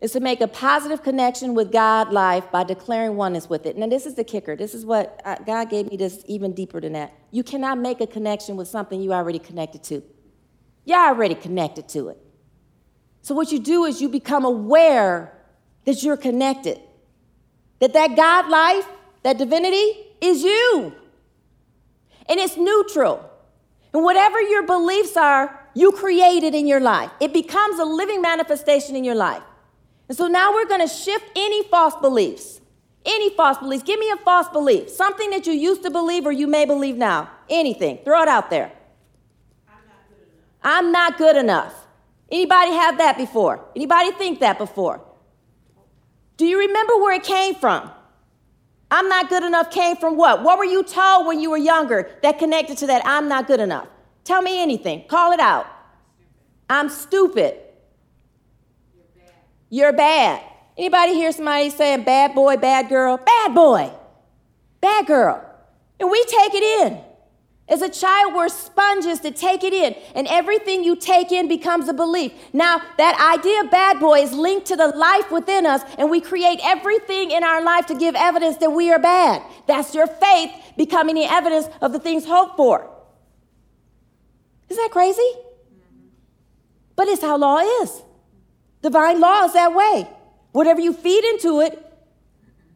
is 0.00 0.12
to 0.12 0.20
make 0.20 0.40
a 0.40 0.48
positive 0.48 1.02
connection 1.02 1.54
with 1.54 1.72
God 1.72 2.12
life 2.12 2.50
by 2.50 2.64
declaring 2.64 3.16
oneness 3.16 3.48
with 3.48 3.64
it. 3.64 3.78
Now, 3.78 3.86
this 3.86 4.04
is 4.04 4.14
the 4.14 4.24
kicker. 4.24 4.54
This 4.54 4.74
is 4.74 4.84
what 4.84 5.20
uh, 5.24 5.36
God 5.46 5.70
gave 5.70 5.90
me 5.90 5.96
this 5.96 6.22
even 6.26 6.52
deeper 6.52 6.80
than 6.80 6.92
that. 6.92 7.14
You 7.30 7.42
cannot 7.42 7.78
make 7.78 8.00
a 8.00 8.06
connection 8.06 8.56
with 8.56 8.68
something 8.68 9.00
you 9.00 9.12
already 9.12 9.38
connected 9.38 9.82
to. 9.84 10.02
You're 10.84 11.00
already 11.00 11.34
connected 11.34 11.88
to 11.90 12.08
it. 12.08 12.18
So, 13.22 13.34
what 13.34 13.50
you 13.50 13.58
do 13.58 13.84
is 13.84 14.00
you 14.02 14.08
become 14.08 14.44
aware 14.44 15.32
that 15.86 16.02
you're 16.02 16.16
connected, 16.16 16.80
that 17.78 17.92
that 17.94 18.16
God 18.16 18.48
life, 18.50 18.86
that 19.22 19.38
divinity 19.38 19.92
is 20.20 20.42
you. 20.42 20.94
And 22.28 22.38
it's 22.38 22.56
neutral. 22.56 23.28
And 23.94 24.04
whatever 24.04 24.40
your 24.42 24.64
beliefs 24.64 25.16
are, 25.16 25.58
you 25.74 25.92
create 25.92 26.42
it 26.42 26.54
in 26.54 26.66
your 26.66 26.80
life. 26.80 27.10
It 27.20 27.32
becomes 27.32 27.78
a 27.78 27.84
living 27.84 28.20
manifestation 28.20 28.94
in 28.94 29.04
your 29.04 29.14
life. 29.14 29.42
And 30.08 30.16
so 30.16 30.28
now 30.28 30.52
we're 30.52 30.66
going 30.66 30.86
to 30.86 30.92
shift 30.92 31.24
any 31.34 31.62
false 31.64 31.94
beliefs. 31.96 32.60
Any 33.04 33.30
false 33.30 33.58
beliefs. 33.58 33.84
Give 33.84 33.98
me 33.98 34.10
a 34.10 34.16
false 34.16 34.48
belief. 34.48 34.90
Something 34.90 35.30
that 35.30 35.46
you 35.46 35.52
used 35.52 35.82
to 35.84 35.90
believe 35.90 36.26
or 36.26 36.32
you 36.32 36.46
may 36.46 36.64
believe 36.64 36.96
now. 36.96 37.30
Anything. 37.48 37.98
Throw 38.04 38.22
it 38.22 38.28
out 38.28 38.50
there. 38.50 38.72
I'm 40.62 40.90
not 40.90 41.16
good 41.16 41.36
enough. 41.36 41.86
Anybody 42.30 42.72
have 42.72 42.98
that 42.98 43.16
before? 43.16 43.64
Anybody 43.76 44.10
think 44.12 44.40
that 44.40 44.58
before? 44.58 45.00
Do 46.36 46.44
you 46.44 46.58
remember 46.58 46.96
where 46.96 47.14
it 47.14 47.22
came 47.22 47.54
from? 47.54 47.90
I'm 48.90 49.08
not 49.08 49.28
good 49.28 49.42
enough 49.42 49.70
came 49.70 49.96
from 49.96 50.16
what? 50.16 50.42
What 50.42 50.58
were 50.58 50.64
you 50.64 50.82
told 50.82 51.26
when 51.26 51.40
you 51.40 51.50
were 51.50 51.56
younger 51.56 52.10
that 52.22 52.38
connected 52.38 52.78
to 52.78 52.86
that 52.88 53.02
I'm 53.04 53.28
not 53.28 53.46
good 53.46 53.60
enough? 53.60 53.88
Tell 54.24 54.42
me 54.42 54.60
anything. 54.60 55.04
Call 55.08 55.32
it 55.32 55.40
out. 55.40 55.66
I'm 56.68 56.88
stupid. 56.88 57.58
You're 59.68 59.92
bad. 59.92 60.42
Anybody 60.76 61.14
hear 61.14 61.32
somebody 61.32 61.70
saying 61.70 62.04
bad 62.04 62.34
boy, 62.34 62.56
bad 62.56 62.88
girl? 62.88 63.16
Bad 63.16 63.54
boy, 63.54 63.90
bad 64.80 65.06
girl. 65.06 65.42
And 65.98 66.10
we 66.10 66.22
take 66.24 66.54
it 66.54 66.82
in. 66.82 66.98
As 67.68 67.82
a 67.82 67.88
child, 67.88 68.34
we're 68.34 68.48
sponges 68.48 69.18
to 69.20 69.32
take 69.32 69.64
it 69.64 69.72
in, 69.72 69.96
and 70.14 70.28
everything 70.28 70.84
you 70.84 70.94
take 70.94 71.32
in 71.32 71.48
becomes 71.48 71.88
a 71.88 71.92
belief. 71.92 72.32
Now, 72.52 72.80
that 72.96 73.36
idea 73.36 73.62
of 73.62 73.72
bad 73.72 73.98
boy 73.98 74.20
is 74.20 74.32
linked 74.32 74.66
to 74.66 74.76
the 74.76 74.88
life 74.88 75.32
within 75.32 75.66
us, 75.66 75.82
and 75.98 76.08
we 76.08 76.20
create 76.20 76.60
everything 76.62 77.32
in 77.32 77.42
our 77.42 77.60
life 77.64 77.86
to 77.86 77.96
give 77.96 78.14
evidence 78.14 78.58
that 78.58 78.70
we 78.70 78.92
are 78.92 79.00
bad. 79.00 79.42
That's 79.66 79.96
your 79.96 80.06
faith 80.06 80.52
becoming 80.76 81.16
the 81.16 81.24
evidence 81.24 81.66
of 81.82 81.92
the 81.92 81.98
things 81.98 82.24
hoped 82.24 82.56
for. 82.56 82.88
Isn't 84.68 84.80
that 84.80 84.92
crazy? 84.92 85.32
But 86.94 87.08
it's 87.08 87.22
how 87.22 87.36
law 87.36 87.58
is. 87.82 88.02
Divine 88.82 89.20
law 89.20 89.44
is 89.44 89.52
that 89.54 89.74
way. 89.74 90.08
Whatever 90.52 90.80
you 90.80 90.92
feed 90.92 91.24
into 91.24 91.60
it 91.60 91.82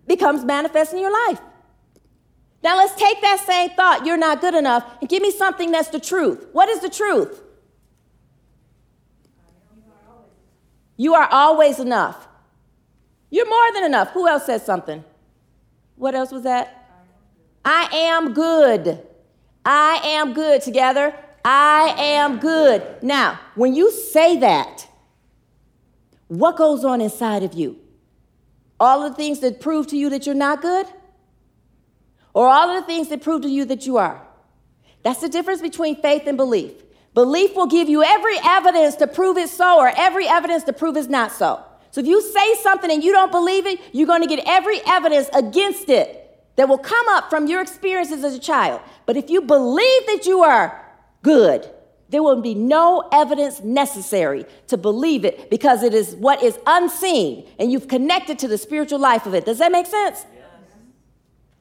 becomes 0.06 0.44
manifest 0.44 0.92
in 0.92 1.00
your 1.00 1.12
life. 1.28 1.40
Now 2.62 2.76
let's 2.76 2.94
take 2.94 3.20
that 3.22 3.40
same 3.40 3.70
thought, 3.70 4.04
you're 4.04 4.18
not 4.18 4.40
good 4.40 4.54
enough, 4.54 4.84
and 5.00 5.08
give 5.08 5.22
me 5.22 5.30
something 5.30 5.70
that's 5.70 5.88
the 5.88 6.00
truth. 6.00 6.46
What 6.52 6.68
is 6.68 6.80
the 6.80 6.90
truth? 6.90 7.42
You 10.96 11.14
are 11.14 11.28
always 11.30 11.78
enough. 11.78 12.28
You're 13.30 13.48
more 13.48 13.72
than 13.72 13.84
enough. 13.84 14.10
Who 14.10 14.28
else 14.28 14.44
said 14.44 14.60
something? 14.60 15.02
What 15.96 16.14
else 16.14 16.32
was 16.32 16.42
that? 16.42 16.76
I 17.64 17.88
am 17.92 18.34
good. 18.34 19.00
I 19.64 20.00
am 20.04 20.34
good. 20.34 20.60
Together, 20.60 21.14
I 21.42 21.94
am 21.96 22.38
good. 22.38 22.82
Now, 23.02 23.40
when 23.54 23.74
you 23.74 23.90
say 23.90 24.36
that, 24.38 24.88
what 26.30 26.56
goes 26.56 26.84
on 26.84 27.00
inside 27.00 27.42
of 27.42 27.54
you? 27.54 27.76
All 28.78 29.08
the 29.08 29.16
things 29.16 29.40
that 29.40 29.60
prove 29.60 29.88
to 29.88 29.96
you 29.96 30.10
that 30.10 30.26
you're 30.26 30.34
not 30.36 30.62
good? 30.62 30.86
Or 32.32 32.46
all 32.48 32.70
of 32.70 32.80
the 32.80 32.86
things 32.86 33.08
that 33.08 33.20
prove 33.20 33.42
to 33.42 33.48
you 33.48 33.64
that 33.64 33.84
you 33.84 33.96
are? 33.96 34.24
That's 35.02 35.20
the 35.20 35.28
difference 35.28 35.60
between 35.60 36.00
faith 36.00 36.22
and 36.26 36.36
belief. 36.36 36.70
Belief 37.14 37.56
will 37.56 37.66
give 37.66 37.88
you 37.88 38.04
every 38.04 38.36
evidence 38.44 38.94
to 38.96 39.08
prove 39.08 39.38
it's 39.38 39.50
so, 39.50 39.80
or 39.80 39.90
every 39.96 40.28
evidence 40.28 40.62
to 40.64 40.72
prove 40.72 40.96
it's 40.96 41.08
not 41.08 41.32
so. 41.32 41.64
So 41.90 42.00
if 42.00 42.06
you 42.06 42.22
say 42.22 42.54
something 42.62 42.92
and 42.92 43.02
you 43.02 43.10
don't 43.10 43.32
believe 43.32 43.66
it, 43.66 43.80
you're 43.92 44.06
going 44.06 44.22
to 44.22 44.28
get 44.28 44.44
every 44.46 44.80
evidence 44.86 45.28
against 45.34 45.88
it 45.88 46.38
that 46.54 46.68
will 46.68 46.78
come 46.78 47.08
up 47.08 47.28
from 47.28 47.48
your 47.48 47.60
experiences 47.60 48.22
as 48.22 48.36
a 48.36 48.38
child. 48.38 48.80
But 49.04 49.16
if 49.16 49.30
you 49.30 49.42
believe 49.42 50.06
that 50.06 50.26
you 50.26 50.42
are 50.42 50.80
good, 51.22 51.68
there 52.10 52.22
will 52.24 52.42
be 52.42 52.54
no 52.54 53.08
evidence 53.12 53.60
necessary 53.60 54.44
to 54.66 54.76
believe 54.76 55.24
it 55.24 55.48
because 55.48 55.82
it 55.84 55.94
is 55.94 56.16
what 56.16 56.42
is 56.42 56.58
unseen 56.66 57.46
and 57.58 57.70
you've 57.70 57.86
connected 57.86 58.38
to 58.40 58.48
the 58.48 58.58
spiritual 58.58 58.98
life 58.98 59.26
of 59.26 59.34
it. 59.34 59.44
Does 59.44 59.58
that 59.58 59.70
make 59.70 59.86
sense? 59.86 60.26
Yes. 60.34 60.44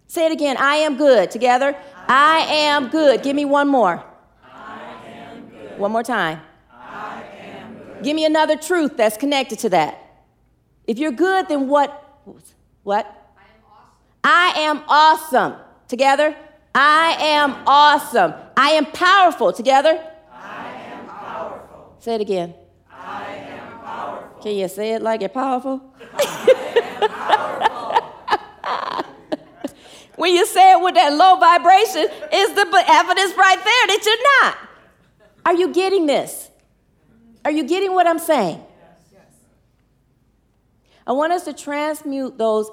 Say 0.07 0.25
it 0.25 0.31
again. 0.31 0.57
I 0.57 0.77
am 0.77 0.97
good. 0.97 1.29
Together. 1.29 1.75
I, 2.07 2.39
I 2.39 2.53
am 2.53 2.89
good. 2.89 3.21
Give 3.21 3.35
me 3.35 3.45
one 3.45 3.67
more. 3.67 4.03
I 4.43 4.99
am 5.05 5.49
good. 5.49 5.77
One 5.77 5.91
more 5.91 6.01
time. 6.01 6.41
I 6.71 7.23
am 7.41 7.75
good. 7.75 8.03
Give 8.03 8.15
me 8.15 8.25
another 8.25 8.57
truth 8.57 8.97
that's 8.97 9.17
connected 9.17 9.59
to 9.59 9.69
that. 9.69 10.03
If 10.87 10.97
you're 10.97 11.11
good, 11.11 11.47
then 11.47 11.67
what? 11.67 12.23
What? 12.81 13.05
I 14.23 14.53
am 14.61 14.79
awesome. 14.87 15.53
I 15.53 15.53
am 15.53 15.53
awesome. 15.53 15.55
Together. 15.87 16.35
I 16.73 17.17
am 17.19 17.55
awesome. 17.67 18.33
I 18.57 18.71
am 18.71 18.87
powerful. 18.87 19.53
Together. 19.53 20.03
Say 21.99 22.15
it 22.15 22.21
again. 22.21 22.53
I 22.89 23.35
am 23.35 23.79
powerful. 23.79 24.41
Can 24.41 24.55
you 24.55 24.67
say 24.69 24.93
it 24.93 25.01
like 25.01 25.19
you're 25.19 25.29
powerful? 25.29 25.79
powerful. 27.09 28.03
when 30.15 30.33
you 30.33 30.45
say 30.45 30.71
it 30.71 30.81
with 30.81 30.95
that 30.95 31.13
low 31.13 31.35
vibration, 31.37 32.07
is 32.33 32.55
the 32.55 32.83
evidence 32.87 33.33
right 33.35 33.57
there 33.57 33.87
that 33.87 34.01
you're 34.05 34.23
not. 34.43 34.57
Are 35.45 35.53
you 35.53 35.73
getting 35.73 36.05
this? 36.05 36.49
Are 37.43 37.51
you 37.51 37.63
getting 37.63 37.93
what 37.93 38.07
I'm 38.07 38.19
saying? 38.19 38.63
Yes. 39.11 39.21
I 41.05 41.11
want 41.11 41.33
us 41.33 41.43
to 41.45 41.53
transmute 41.53 42.37
those 42.37 42.69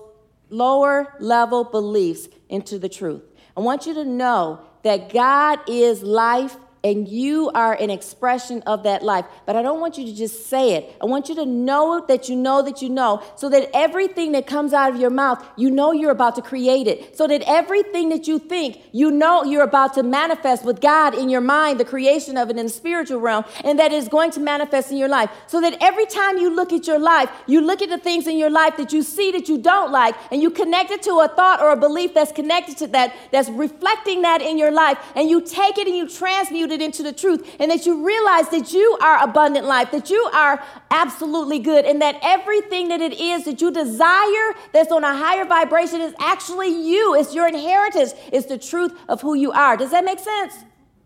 lower 0.51 1.15
level 1.19 1.65
beliefs 1.65 2.29
into 2.49 2.79
the 2.79 2.89
truth. 2.89 3.23
I 3.57 3.61
want 3.61 3.87
you 3.87 3.95
to 3.95 4.05
know 4.05 4.61
that 4.83 5.13
God 5.13 5.61
is 5.69 6.03
life 6.03 6.57
and 6.87 7.09
you 7.09 7.51
are 7.51 7.75
an 7.75 7.91
expression 7.91 8.63
of 8.63 8.85
that 8.85 9.03
life. 9.03 9.25
But 9.45 9.57
I 9.57 9.63
don't 9.63 9.81
want 9.81 9.99
you 9.99 10.05
to 10.05 10.15
just 10.15 10.47
say 10.47 10.75
it. 10.75 10.97
I 11.03 11.07
want 11.07 11.29
you 11.29 11.35
to 11.35 11.45
know 11.45 12.05
that 12.07 12.29
you 12.29 12.37
know 12.37 12.63
that 12.63 12.81
you 12.81 12.89
know, 12.89 13.25
so 13.35 13.49
that 13.49 13.71
everything 13.75 14.31
that 14.33 14.47
comes 14.47 14.73
out 14.73 14.95
of 14.95 15.01
your 15.01 15.11
mouth, 15.11 15.45
you 15.57 15.69
know 15.69 15.91
you're 15.91 16.13
about 16.13 16.37
to 16.37 16.43
create 16.43 16.87
it. 16.87 17.17
So 17.17 17.27
that 17.27 17.43
everything 17.43 18.11
that 18.11 18.29
you 18.29 18.39
think, 18.39 18.81
you 18.93 19.11
know 19.11 19.43
you're 19.43 19.65
about 19.65 19.95
to 19.95 20.05
manifest 20.05 20.65
with 20.65 20.81
God 20.81 21.17
in 21.17 21.29
your 21.29 21.41
mind, 21.41 21.81
the 21.81 21.85
creation 21.85 22.37
of 22.37 22.51
it 22.51 22.57
in 22.57 22.67
the 22.67 22.73
spiritual 22.73 23.19
realm, 23.19 23.45
and 23.65 23.81
that 23.81 23.91
is 23.91 24.07
going 24.07 24.31
to 24.33 24.41
manifest 24.41 24.93
in 24.93 24.97
your 24.97 25.09
life. 25.09 25.29
So 25.49 25.61
that 25.63 25.77
every 25.81 26.07
time 26.07 26.39
you 26.39 26.55
look 26.55 26.73
at 26.73 26.87
your 26.87 27.01
life, 27.01 27.31
you 27.49 27.63
look 27.63 27.83
at 27.83 27.89
the 27.89 27.99
things 27.99 28.29
in 28.29 28.37
your 28.37 28.51
life 28.51 28.77
that 28.77 28.93
you 28.93 29.03
see 29.03 29.33
that 29.33 29.49
you 29.49 29.59
don't 29.59 29.91
like, 29.91 30.15
and 30.31 30.41
you 30.41 30.51
connect 30.51 30.93
it 30.93 31.03
to 31.03 31.19
a 31.19 31.27
thought 31.27 31.61
or 31.61 31.73
a 31.73 31.77
belief 31.77 32.15
that's 32.15 32.31
connected 32.31 32.77
to 32.79 32.87
that, 32.89 33.13
that's 33.33 33.49
reflecting 33.49 34.23
that 34.23 34.41
in 34.41 34.57
your 34.57 34.71
life, 34.71 34.99
and 35.17 35.29
you 35.29 35.41
take 35.41 35.79
it 35.79 35.89
and 35.89 35.97
you 35.97 36.09
transmute 36.09 36.71
it 36.71 36.76
into 36.81 37.03
the 37.03 37.13
truth, 37.13 37.57
and 37.59 37.71
that 37.71 37.87
you 37.87 38.07
realize 38.07 38.49
that 38.51 38.73
you 38.73 38.99
are 39.03 39.23
abundant 39.23 39.67
life, 39.67 39.91
that 39.91 40.11
you 40.11 40.23
are 40.33 40.63
absolutely 40.91 41.59
good, 41.59 41.85
and 41.85 42.01
that 42.03 42.19
everything 42.23 42.89
that 42.89 43.01
it 43.01 43.13
is 43.19 43.45
that 43.45 43.61
you 43.61 43.71
desire 43.71 44.55
that's 44.73 44.93
on 44.93 45.05
a 45.05 45.17
higher 45.17 45.45
vibration 45.45 46.01
is 46.01 46.15
actually 46.19 46.69
you. 46.69 47.15
It's 47.15 47.35
your 47.35 47.49
inheritance. 47.49 48.15
It's 48.33 48.47
the 48.47 48.59
truth 48.59 48.93
of 49.09 49.21
who 49.21 49.35
you 49.35 49.53
are. 49.53 49.77
Does 49.77 49.91
that 49.91 50.05
make 50.05 50.19
sense? 50.19 50.55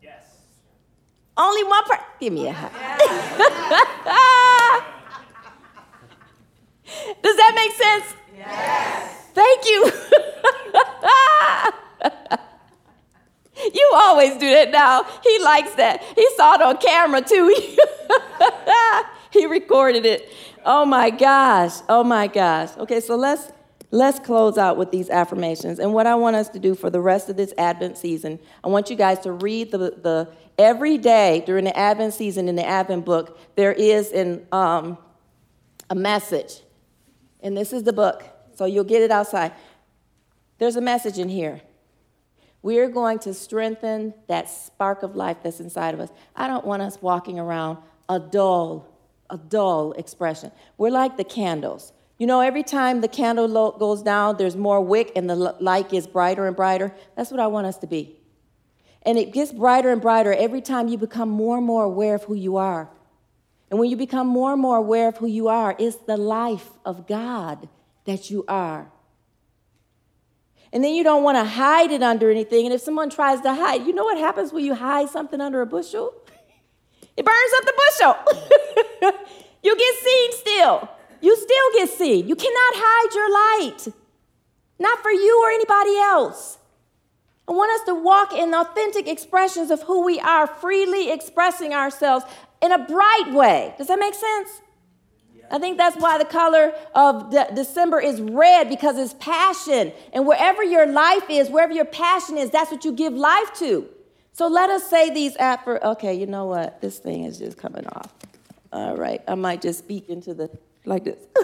Yes. 0.03 0.25
Only 1.37 1.65
one 1.65 1.85
person. 1.85 2.05
Give 2.21 2.33
me 2.33 2.49
a 2.49 2.53
high. 2.53 2.99
Does 7.23 7.37
that 7.37 7.53
make 7.55 7.73
sense? 7.73 8.15
Yes. 8.37 9.17
Thank 9.33 9.65
you. 9.67 9.91
you 13.75 13.93
always 13.95 14.33
do 14.35 14.51
that 14.51 14.71
now. 14.71 15.05
He 15.23 15.39
likes 15.43 15.75
that. 15.75 16.03
He 16.15 16.29
saw 16.37 16.55
it 16.55 16.63
on 16.63 16.77
camera 16.79 17.23
too. 17.23 17.55
he 19.31 19.47
recorded 19.47 20.07
it. 20.07 20.33
Oh 20.65 20.85
my 20.85 21.11
gosh. 21.11 21.73
Oh 21.89 22.05
my 22.05 22.27
gosh. 22.27 22.77
Okay, 22.79 23.01
so 23.01 23.17
let's 23.17 23.53
let's 23.91 24.19
close 24.21 24.57
out 24.57 24.77
with 24.77 24.91
these 24.91 25.11
affirmations. 25.11 25.79
And 25.79 25.93
what 25.93 26.07
I 26.07 26.15
want 26.15 26.37
us 26.37 26.49
to 26.51 26.59
do 26.59 26.75
for 26.75 26.91
the 26.91 27.01
rest 27.01 27.29
of 27.29 27.37
this 27.37 27.53
Advent 27.59 27.99
season, 27.99 28.39
I 28.63 28.69
want 28.69 28.91
you 28.91 28.97
guys 28.97 29.19
to 29.21 29.33
read 29.33 29.73
the, 29.73 29.79
the 29.79 30.29
every 30.59 30.99
day 30.99 31.43
during 31.47 31.65
the 31.65 31.77
Advent 31.77 32.15
season 32.15 32.49
in 32.49 32.57
the 32.57 32.67
Advent 32.67 33.05
book, 33.05 33.39
there 33.57 33.73
is 33.73 34.13
an, 34.13 34.47
um, 34.53 34.99
a 35.89 35.95
message. 35.95 36.61
And 37.43 37.57
this 37.57 37.73
is 37.73 37.83
the 37.83 37.93
book. 37.93 38.23
So 38.55 38.67
you'll 38.67 38.85
get 38.85 39.03
it 39.03 39.11
outside. 39.11 39.53
There's 40.59 40.77
a 40.77 40.81
message 40.81 41.19
in 41.19 41.29
here. 41.29 41.63
We're 42.63 42.89
going 42.89 43.19
to 43.21 43.33
strengthen 43.33 44.15
that 44.29 44.51
spark 44.51 45.03
of 45.03 45.17
life 45.17 45.39
that's 45.43 45.61
inside 45.61 45.95
of 45.95 46.01
us. 46.01 46.11
I 46.37 46.47
don't 46.47 46.65
want 46.65 46.83
us 46.83 47.01
walking 47.01 47.39
around 47.39 47.79
a 48.09 48.19
dull, 48.19 48.87
a 49.31 49.39
dull 49.39 49.93
expression. 49.93 50.53
We're 50.77 50.91
like 50.91 51.17
the 51.17 51.25
candles. 51.25 51.93
You 52.19 52.27
know, 52.27 52.41
every 52.41 52.63
time 52.63 53.01
the 53.01 53.09
candle 53.09 53.73
goes 53.79 54.03
down, 54.03 54.37
there's 54.37 54.57
more 54.57 54.83
wick 54.83 55.13
and 55.17 55.31
the 55.31 55.37
light 55.37 55.89
gets 55.89 56.07
brighter 56.07 56.47
and 56.47 56.55
brighter. 56.55 56.95
That's 57.17 57.31
what 57.31 57.41
I 57.41 57.47
want 57.47 57.67
us 57.67 57.79
to 57.79 57.87
be. 57.87 58.17
And 59.03 59.17
it 59.17 59.33
gets 59.33 59.53
brighter 59.53 59.91
and 59.91 60.03
brighter 60.03 60.35
every 60.35 60.61
time 60.61 60.89
you 60.89 60.99
become 60.99 61.31
more 61.31 61.57
and 61.57 61.65
more 61.65 61.85
aware 61.85 62.15
of 62.15 62.25
who 62.25 62.35
you 62.35 62.59
are. 62.59 62.91
And 63.71 63.79
when 63.79 63.89
you 63.89 63.97
become 63.97 64.27
more 64.27 64.53
and 64.53 64.61
more 64.61 64.77
aware 64.77 65.09
of 65.09 65.17
who 65.17 65.27
you 65.29 65.49
are, 65.49 65.75
it's 65.79 65.97
the 65.97 66.19
life 66.19 66.69
of 66.85 67.07
God 67.07 67.71
that 68.05 68.31
you 68.31 68.45
are. 68.49 68.91
And 70.73 70.85
then 70.85 70.95
you 70.95 71.03
don't 71.03 71.25
want 71.25 71.37
to 71.37 71.45
hide 71.45 71.91
it 71.91 72.03
under 72.03 72.31
anything. 72.31 72.65
And 72.67 72.75
if 72.75 72.81
someone 72.81 73.11
tries 73.11 73.41
to 73.41 73.55
hide, 73.55 73.87
you 73.87 73.93
know 73.93 74.05
what 74.05 74.19
happens 74.19 74.53
when 74.53 74.65
you 74.65 74.75
hide 74.75 75.09
something 75.09 75.41
under 75.41 75.61
a 75.61 75.67
bushel? 75.67 76.13
It 77.17 77.25
burns 77.25 77.53
up 77.57 77.65
the 77.65 77.75
bushel. 77.83 79.19
you 79.63 79.77
get 79.77 79.95
seen 79.99 80.33
still. 80.33 80.89
You 81.21 81.37
still 81.37 81.73
get 81.75 81.89
seen. 81.91 82.29
You 82.29 82.37
cannot 82.37 82.73
hide 82.77 83.15
your 83.15 83.31
light. 83.33 83.95
Not 84.79 85.03
for 85.03 85.11
you 85.11 85.43
or 85.45 85.51
anybody 85.51 85.99
else. 85.99 86.59
I 87.49 87.53
want 87.53 87.73
us 87.73 87.85
to 87.87 87.95
walk 87.95 88.33
in 88.33 88.55
authentic 88.55 89.09
expressions 89.09 89.73
of 89.73 89.83
who 89.83 90.05
we 90.05 90.21
are, 90.21 90.47
freely 90.47 91.11
expressing 91.11 91.75
ourselves 91.75 92.25
in 92.63 92.71
a 92.71 92.79
bright 92.79 93.33
way. 93.33 93.75
Does 93.77 93.89
that 93.89 93.99
make 93.99 94.15
sense? 94.15 94.63
I 95.51 95.59
think 95.59 95.79
that's 95.79 95.97
why 95.97 96.19
the 96.19 96.25
color 96.25 96.73
of 96.95 97.31
de- 97.31 97.55
December 97.55 98.01
is 98.01 98.21
red 98.21 98.69
because 98.69 98.97
it's 98.97 99.15
passion. 99.15 99.93
And 100.13 100.27
wherever 100.27 100.63
your 100.63 100.87
life 100.87 101.29
is, 101.29 101.51
wherever 101.51 101.73
your 101.73 101.85
passion 101.85 102.39
is, 102.39 102.51
that's 102.51 102.71
what 102.71 102.85
you 102.85 102.93
give 102.93 103.13
life 103.13 103.53
to. 103.59 103.89
So 104.33 104.47
let 104.47 104.71
us 104.71 104.89
say 104.89 105.11
these 105.11 105.37
after. 105.37 105.85
Okay, 105.85 106.15
you 106.15 106.27
know 106.27 106.47
what? 106.47 106.81
This 106.81 106.99
thing 106.99 107.25
is 107.25 107.39
just 107.39 107.59
coming 107.59 107.87
off. 107.89 108.13
All 108.73 108.97
right, 108.97 109.21
I 109.27 109.35
might 109.35 109.61
just 109.61 109.81
speak 109.81 110.09
into 110.09 110.35
the 110.35 110.51
like 110.85 111.05
this. 111.05 111.19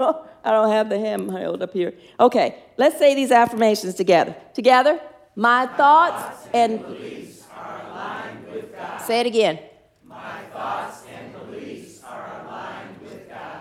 I 0.00 0.50
don't 0.50 0.70
have 0.70 0.88
the 0.88 0.98
hem 0.98 1.28
held 1.28 1.62
up 1.62 1.72
here. 1.72 1.92
Okay, 2.18 2.56
let's 2.78 2.98
say 2.98 3.14
these 3.14 3.30
affirmations 3.30 3.94
together. 3.94 4.34
Together, 4.54 4.98
my, 5.36 5.66
thoughts, 5.66 6.48
and. 6.54 6.82
Say 9.06 9.20
it 9.20 9.26
again. 9.26 9.58
My 10.04 10.40
thoughts 10.52 11.02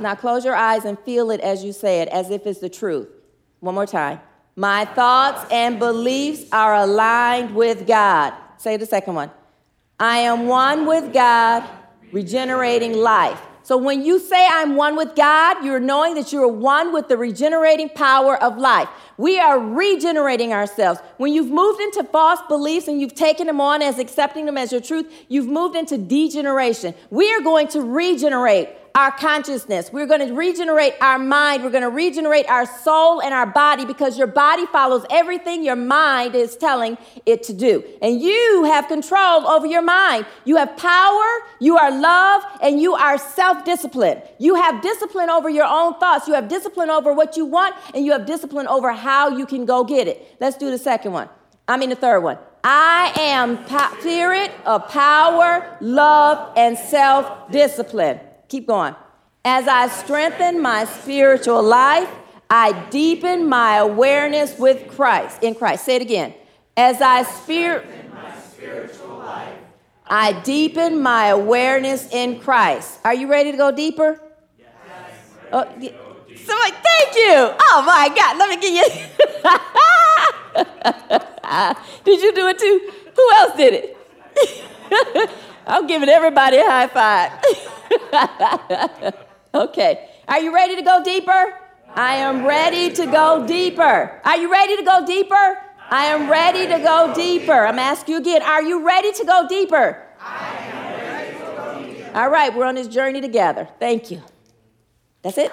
now 0.02 0.16
close 0.16 0.46
your 0.46 0.56
eyes 0.56 0.86
and 0.86 0.98
feel 1.00 1.32
it 1.32 1.42
as 1.42 1.64
you 1.64 1.74
say 1.74 2.02
it, 2.02 2.10
as 2.10 2.30
if 2.30 2.46
it's 2.46 2.60
the 2.60 2.70
truth. 2.70 3.08
One 3.60 3.76
more 3.76 3.86
time. 3.86 4.20
My 4.56 4.86
thoughts 4.86 5.50
and 5.52 5.80
beliefs 5.80 6.44
are 6.52 6.76
aligned 6.76 7.56
with 7.56 7.88
God. 7.88 8.34
Say 8.58 8.78
the 8.78 8.86
second 8.86 9.16
one. 9.16 9.32
I 10.00 10.20
am 10.20 10.48
one 10.48 10.86
with 10.86 11.14
God, 11.14 11.64
regenerating 12.12 12.98
life. 12.98 13.40
So 13.64 13.78
when 13.78 14.04
you 14.04 14.18
say 14.18 14.48
I'm 14.50 14.76
one 14.76 14.96
with 14.96 15.16
God, 15.16 15.64
you're 15.64 15.80
knowing 15.80 16.16
that 16.16 16.34
you're 16.34 16.48
one 16.48 16.92
with 16.92 17.08
the 17.08 17.18
regenerating 17.18 17.90
power 17.90 18.42
of 18.42 18.58
life. 18.58 18.90
We 19.18 19.40
are 19.40 19.60
regenerating 19.60 20.54
ourselves. 20.54 21.00
When 21.18 21.34
you've 21.34 21.52
moved 21.52 21.80
into 21.80 22.04
false 22.06 22.40
beliefs 22.48 22.88
and 22.88 23.00
you've 23.00 23.14
taken 23.14 23.48
them 23.48 23.62
on 23.62 23.82
as 23.82 24.00
accepting 24.00 24.46
them 24.46 24.58
as 24.58 24.72
your 24.72 24.82
truth, 24.82 25.14
you've 25.28 25.48
moved 25.48 25.76
into 25.76 25.98
degeneration. 25.98 26.96
We 27.12 27.32
are 27.34 27.42
going 27.42 27.68
to 27.68 27.82
regenerate 27.82 28.70
our 28.96 29.12
consciousness. 29.12 29.92
We're 29.92 30.06
going 30.06 30.28
to 30.28 30.34
regenerate 30.34 30.94
our 31.02 31.20
mind. 31.20 31.64
We're 31.64 31.72
going 31.72 31.84
to 31.84 31.90
regenerate 31.90 32.50
our 32.50 32.66
soul 32.66 33.22
and 33.22 33.34
our 33.34 33.46
body 33.46 33.86
because 33.86 34.18
your 34.18 34.28
body 34.28 34.66
follows 34.68 35.06
everything 35.10 35.64
your 35.64 35.76
mind 35.76 36.36
is 36.36 36.56
telling 36.56 36.98
it 37.26 37.44
to 37.44 37.54
do. 37.54 37.84
And 38.02 38.22
you 38.22 38.66
have 38.66 38.88
control 38.88 39.48
over 39.48 39.66
your 39.66 39.82
mind. 39.82 40.26
You 40.46 40.58
have 40.58 40.76
power, 40.78 41.26
you 41.60 41.78
are 41.78 41.92
love, 41.92 42.44
and 42.62 42.80
you 42.80 42.94
are 42.96 43.18
self 43.18 43.66
discipline. 43.66 44.22
You 44.38 44.56
have 44.56 44.82
discipline 44.82 45.30
over 45.30 45.50
your 45.50 45.66
own 45.66 46.00
thoughts. 46.00 46.28
You 46.28 46.34
have 46.34 46.48
discipline 46.48 46.90
over 46.90 47.14
what 47.14 47.38
you 47.38 47.46
want, 47.46 47.76
and 47.94 48.06
you 48.06 48.12
have 48.12 48.26
discipline 48.26 48.68
over 48.68 48.92
how 48.92 49.30
you 49.30 49.46
can 49.46 49.66
go 49.66 49.84
get 49.84 50.08
it. 50.08 50.36
Let's 50.40 50.58
do 50.58 50.70
the 50.72 50.78
second 50.78 51.14
one. 51.14 51.30
I 51.68 51.78
mean, 51.78 51.90
the 51.90 51.96
third 51.96 52.22
one. 52.22 52.38
I 52.64 53.14
am 53.16 53.66
spirit 54.00 54.52
of 54.66 54.90
power, 54.90 55.78
love, 55.80 56.54
and 56.58 56.78
self 56.78 57.52
discipline. 57.52 58.20
Keep 58.50 58.68
going. 58.68 58.96
As 59.46 59.68
I 59.68 59.88
strengthen 59.88 60.62
my 60.62 60.86
spiritual 60.86 61.64
life, 61.64 62.10
I 62.50 62.74
deepen 62.90 63.48
my 63.48 63.78
awareness 63.78 64.58
with 64.58 64.88
Christ. 64.88 65.44
In 65.44 65.54
Christ. 65.54 65.86
Say 65.86 65.96
it 65.98 66.02
again. 66.02 66.34
As 66.76 67.00
I 67.02 67.24
spirit 67.24 67.86
my 68.12 68.36
spiritual 68.40 69.20
life, 69.20 69.54
I 70.08 70.34
deepen 70.42 71.02
my 71.02 71.28
awareness 71.28 72.12
in 72.12 72.40
Christ. 72.40 73.00
Are 73.06 73.14
you 73.14 73.28
ready 73.28 73.52
to 73.52 73.58
go 73.58 73.72
deeper? 73.72 74.20
Yes. 74.58 74.68
Oh, 75.54 75.66
yeah. 75.80 75.92
Somebody, 76.36 76.72
thank 76.72 77.16
you. 77.16 77.54
Oh 77.62 77.84
my 77.86 78.10
God, 78.16 78.38
let 78.38 78.50
me 78.50 78.56
get 78.60 78.74
you. 78.74 79.06
did 82.04 82.22
you 82.22 82.34
do 82.34 82.48
it 82.48 82.58
too? 82.58 82.92
Who 83.16 83.32
else 83.34 83.56
did 83.56 83.74
it? 83.74 83.98
I'm 85.68 85.86
giving 85.86 86.10
everybody 86.10 86.58
a 86.58 86.66
high 86.66 86.88
five. 86.88 87.32
okay. 89.54 90.10
Are 90.28 90.40
you 90.40 90.54
ready 90.54 90.76
to 90.76 90.82
go 90.82 91.04
deeper? 91.04 91.60
I 91.96 92.16
am 92.16 92.46
ready 92.46 92.92
to 92.92 93.06
go 93.06 93.46
deeper. 93.48 94.22
Are 94.24 94.38
you 94.38 94.52
ready 94.52 94.78
to 94.78 94.84
go 94.84 95.06
deeper? 95.06 95.58
I 95.92 96.06
am 96.06 96.30
ready 96.30 96.68
to 96.68 96.78
go 96.80 97.14
deeper. 97.16 97.66
I'm 97.66 97.80
asking 97.80 98.14
you 98.14 98.22
again. 98.22 98.44
Are 98.44 98.62
you 98.62 98.86
ready 98.86 99.12
to 99.12 99.26
go 99.26 99.48
deeper? 99.48 100.06
I 100.22 100.56
am 100.58 101.02
ready 101.02 101.34
to 101.34 101.46
go 101.46 101.94
deeper. 101.94 102.18
All 102.18 102.30
right, 102.30 102.56
we're 102.56 102.66
on 102.66 102.76
this 102.76 102.88
journey 102.88 103.22
together. 103.22 103.68
Thank 103.80 104.12
you. 104.12 104.22
That's 105.24 105.38
it. 105.38 105.52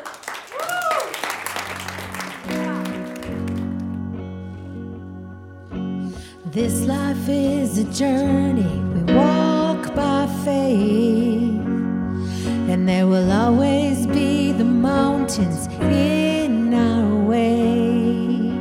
This 6.57 6.87
life 6.87 7.29
is 7.29 7.79
a 7.79 7.85
journey 7.93 8.83
we 8.95 9.15
walk 9.15 9.95
by 9.95 10.27
faith. 10.45 11.46
And 12.77 12.87
there 12.87 13.07
will 13.07 13.33
always 13.33 14.07
be 14.07 14.53
the 14.53 14.62
mountains 14.62 15.66
in 15.81 16.74
our 16.74 17.24
way. 17.24 18.53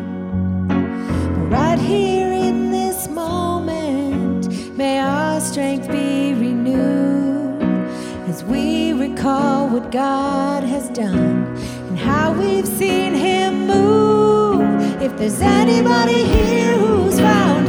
But 0.70 1.50
right 1.52 1.78
here 1.78 2.32
in 2.32 2.72
this 2.72 3.10
moment, 3.10 4.48
may 4.78 5.00
our 5.00 5.42
strength 5.42 5.92
be 5.92 6.34
renewed 6.34 7.62
as 8.30 8.42
we 8.46 8.94
recall 8.94 9.68
what 9.68 9.92
God 9.92 10.64
has 10.64 10.88
done 10.92 11.54
and 11.90 12.00
how 12.00 12.32
we've 12.32 12.66
seen 12.66 13.14
Him 13.14 13.68
move. 13.68 15.02
If 15.02 15.18
there's 15.18 15.42
anybody 15.42 16.24
here 16.24 16.78
who's 16.78 17.20
found 17.20 17.68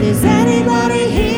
Is 0.00 0.24
anybody 0.24 1.10
here? 1.10 1.37